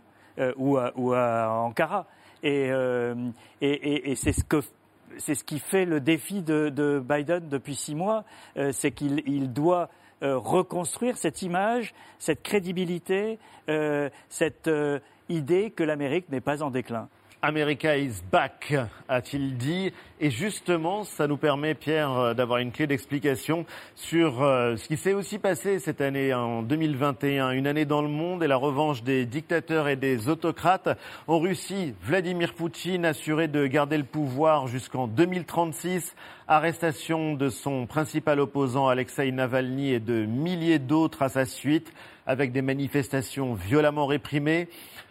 [0.56, 2.06] ou, à, ou à Ankara.
[2.42, 3.14] Et, euh,
[3.60, 4.32] c'est
[5.34, 8.24] ce qui fait le défi de, de Biden depuis six mois,
[8.56, 9.88] euh, c'est qu'il il doit
[10.22, 16.70] euh, reconstruire cette image, cette crédibilité, euh, cette euh, idée que l'Amérique n'est pas en
[16.70, 17.08] déclin.
[17.40, 18.74] America is back,
[19.08, 19.92] a-t-il dit.
[20.18, 23.64] Et justement, ça nous permet, Pierre, euh, d'avoir une clé d'explication
[23.94, 27.52] sur euh, ce qui s'est aussi passé cette année, en 2021.
[27.52, 30.88] Une année dans le monde et la revanche des dictateurs et des autocrates.
[31.28, 36.16] En Russie, Vladimir Poutine assuré de garder le pouvoir jusqu'en 2036.
[36.48, 41.92] Arrestation de son principal opposant, Alexei Navalny, et de milliers d'autres à sa suite.
[42.28, 44.68] avec des manifestations violemment réprimées.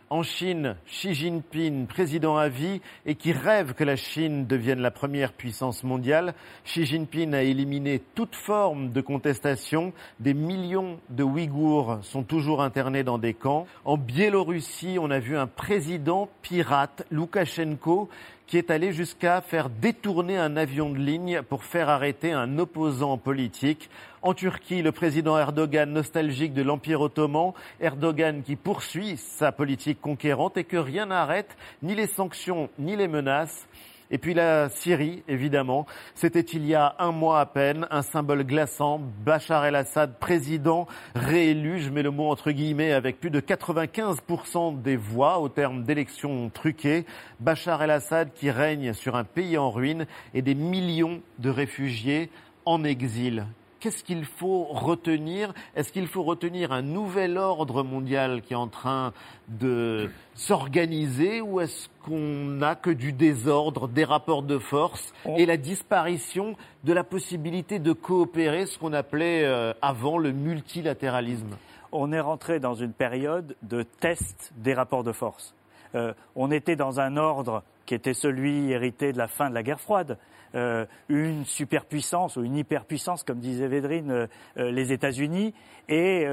[0.10, 4.90] En Chine, Xi Jinping, président à vie, et qui rêve que la Chine devienne la
[4.90, 6.34] première puissance mondiale,
[6.64, 9.92] Xi Jinping a éliminé toute forme de contestation.
[10.22, 13.68] Des millions de Ouïghours sont toujours internés dans des camps.
[13.84, 18.08] En Biélorussie, on a vu un président pirate, Loukachenko,
[18.48, 23.18] qui est allé jusqu'à faire détourner un avion de ligne pour faire arrêter un opposant
[23.18, 23.90] politique.
[24.22, 30.58] En Turquie, le président Erdogan, nostalgique de l'Empire ottoman, Erdogan qui poursuit sa politique conquérante
[30.58, 33.68] et que rien n'arrête, ni les sanctions, ni les menaces.
[34.10, 35.86] Et puis la Syrie, évidemment.
[36.16, 39.02] C'était il y a un mois à peine, un symbole glaçant.
[39.26, 44.96] Bachar el-Assad, président réélu, je mets le mot entre guillemets, avec plus de 95% des
[44.96, 47.06] voix au terme d'élections truquées.
[47.40, 52.30] Bachar el-Assad qui règne sur un pays en ruine et des millions de réfugiés
[52.66, 53.46] en exil.
[53.80, 55.54] Qu'est-ce qu'il faut retenir?
[55.76, 59.14] Est-ce qu'il faut retenir un nouvel ordre mondial qui est en train
[59.48, 65.58] de s'organiser ou est-ce qu'on n'a que du désordre, des rapports de force et la
[65.58, 71.58] disparition de la possibilité de coopérer, ce qu'on appelait euh, avant le multilatéralisme?
[71.92, 75.54] On est rentré dans une période de test des rapports de force.
[75.96, 79.64] Euh, on était dans un ordre qui était celui hérité de la fin de la
[79.64, 80.18] guerre froide.
[80.56, 84.28] Euh, une superpuissance ou une hyperpuissance, comme disait Védrine, euh,
[84.58, 85.54] euh, les États-Unis,
[85.90, 86.26] et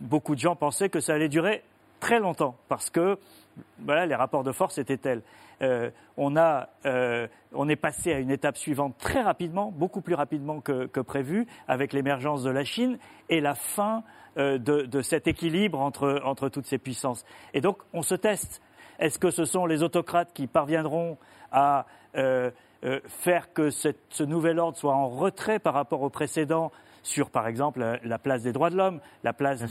[0.00, 1.62] beaucoup de gens pensaient que ça allait durer
[2.00, 3.18] très longtemps parce que
[3.78, 5.22] voilà, les rapports de force étaient tels.
[6.16, 6.68] On, a,
[7.54, 11.92] on est passé à une étape suivante très rapidement, beaucoup plus rapidement que, prévu, avec
[11.92, 14.02] l'émergence de la Chine et la fin
[14.36, 17.24] de, de cet équilibre entre, entre toutes ces puissances.
[17.54, 18.60] Et donc, on se teste.
[18.98, 21.16] Est-ce que ce sont les autocrates qui parviendront
[21.52, 21.86] à
[23.06, 26.70] faire que cette- ce nouvel ordre soit en retrait par rapport au précédent
[27.02, 29.66] sur, par exemple, la, la place des droits de l'homme, la place de-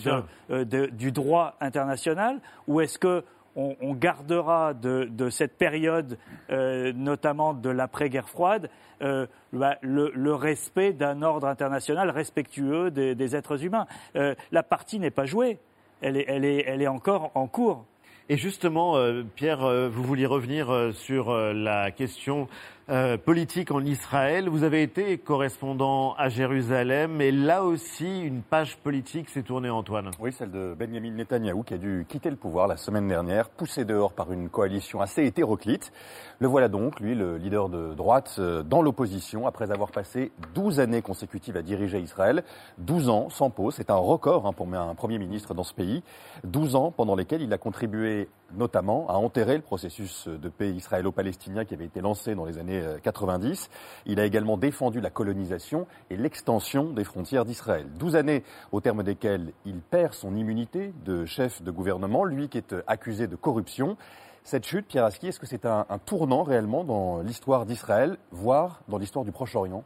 [0.51, 3.24] euh, de- du droit international, ou est-ce que
[3.57, 6.18] on, on gardera de, de cette période,
[6.49, 8.70] euh, notamment de l'après-guerre froide,
[9.01, 13.88] euh, bah, le, le respect d'un ordre international respectueux des, des êtres humains?
[14.18, 15.57] Euh, La partie n'est pas jouée,
[16.01, 17.86] elle est, elle est, elle est encore en cours.
[18.28, 22.47] Et justement, euh, Pierre, euh, vous vouliez revenir euh, sur euh, la question
[22.88, 24.47] euh, politique en Israël.
[24.47, 30.11] Vous avez été correspondant à Jérusalem et là aussi, une page politique s'est tournée, Antoine.
[30.19, 33.86] Oui, celle de Benjamin Netanyahou qui a dû quitter le pouvoir la semaine dernière, poussé
[33.86, 35.91] dehors par une coalition assez hétéroclite.
[36.38, 40.79] Le voilà donc, lui, le leader de droite, euh, dans l'opposition, après avoir passé 12
[40.79, 42.43] années consécutives à diriger Israël.
[42.77, 46.03] 12 ans sans pause, c'est un record hein, pour un Premier ministre dans ce pays.
[46.43, 51.65] 12 ans pendant lesquels il a contribué notamment à enterrer le processus de paix israélo-palestinien
[51.65, 53.69] qui avait été lancé dans les années euh, 90.
[54.05, 57.87] Il a également défendu la colonisation et l'extension des frontières d'Israël.
[57.97, 62.57] 12 années au terme desquelles il perd son immunité de chef de gouvernement, lui qui
[62.57, 63.97] est euh, accusé de corruption.
[64.43, 68.81] Cette chute, Pierre Aski, est-ce que c'est un, un tournant réellement dans l'histoire d'Israël, voire
[68.87, 69.83] dans l'histoire du Proche-Orient?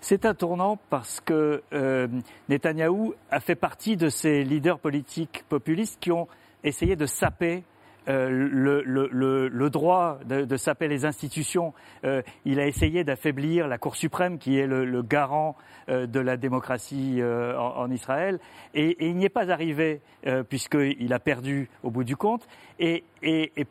[0.00, 2.08] C'est un tournant parce que euh,
[2.48, 6.28] Netanyahou a fait partie de ces leaders politiques populistes qui ont
[6.64, 7.64] essayé de saper
[8.08, 11.74] euh, le, droit de, de saper les institutions.
[12.04, 15.56] Euh, il a essayé d'affaiblir la Cour suprême, qui est le, garant
[15.88, 18.38] euh, de la démocratie en, Israël,
[18.74, 20.00] et, il n'y est pas arrivé
[20.48, 22.46] puisqu'il a perdu au bout du compte.
[22.78, 23.04] Et,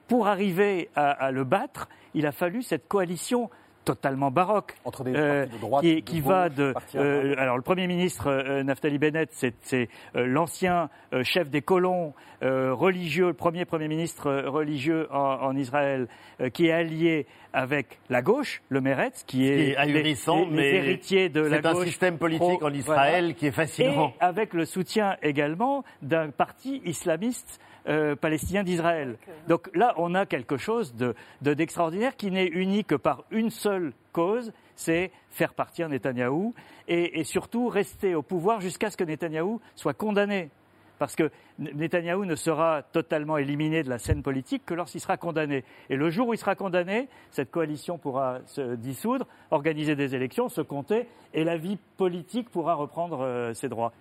[0.07, 3.49] pour arriver à le battre, il a fallu cette coalition
[3.87, 7.35] totalement baroque Entre des euh, partis de droite, qui, de qui gauche, va de euh,
[7.37, 12.13] alors le premier ministre euh, Naftali Bennett c'est euh, l'ancien euh, chef des colons
[12.43, 16.07] euh, religieux le premier premier ministre euh, religieux en, en Israël
[16.41, 20.45] euh, qui est allié avec la gauche le Meretz qui est, qui est ahurissant, les,
[20.45, 23.33] les- les mais héritiers de la c'est un système politique pro- en Israël voilà.
[23.33, 24.09] qui est fascinant.
[24.09, 29.17] et avec le soutien également d'un parti islamiste euh, palestinien d'Israël.
[29.47, 33.49] Donc là, on a quelque chose de- de- d'extraordinaire qui n'est uni que par une
[33.49, 36.53] seule cause, c'est faire partir Netanyahou
[36.87, 40.49] et, et surtout rester au pouvoir jusqu'à ce que Netanyahou soit condamné.
[40.99, 41.29] Parce que
[41.59, 45.63] Netanyahou ne sera totalement éliminé de la scène politique que lorsqu'il sera condamné.
[45.91, 50.49] Et le jour où il sera condamné, cette coalition pourra se dissoudre, organiser des élections,
[50.49, 53.93] se compter, et la vie politique pourra reprendre euh, ses droits.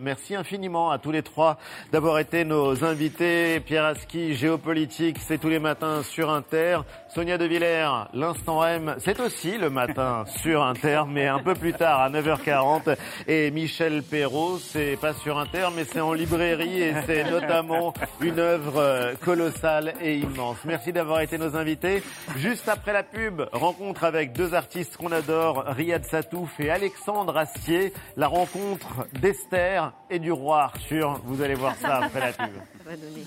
[0.00, 1.58] Merci infiniment à tous les trois
[1.92, 3.60] d'avoir été nos invités.
[3.60, 6.78] Pierre Aski, géopolitique, c'est tous les matins sur Inter.
[7.08, 11.74] Sonia De Villers, l'instant M, c'est aussi le matin sur Inter, mais un peu plus
[11.74, 12.96] tard à 9h40.
[13.28, 18.38] Et Michel Perrault, c'est pas sur Inter, mais c'est en librairie et c'est notamment une
[18.38, 20.56] œuvre euh, colossale et immense.
[20.64, 22.02] Merci d'avoir été nos invités.
[22.36, 27.92] Juste après la pub, rencontre avec deux artistes qu'on adore, Riyad Satouf et Alexandre Astier.
[28.16, 31.20] La rencontre d'Esther et du roi Arthur.
[31.24, 32.54] Vous allez voir ça après la pub.
[32.84, 33.24] Ça va donner.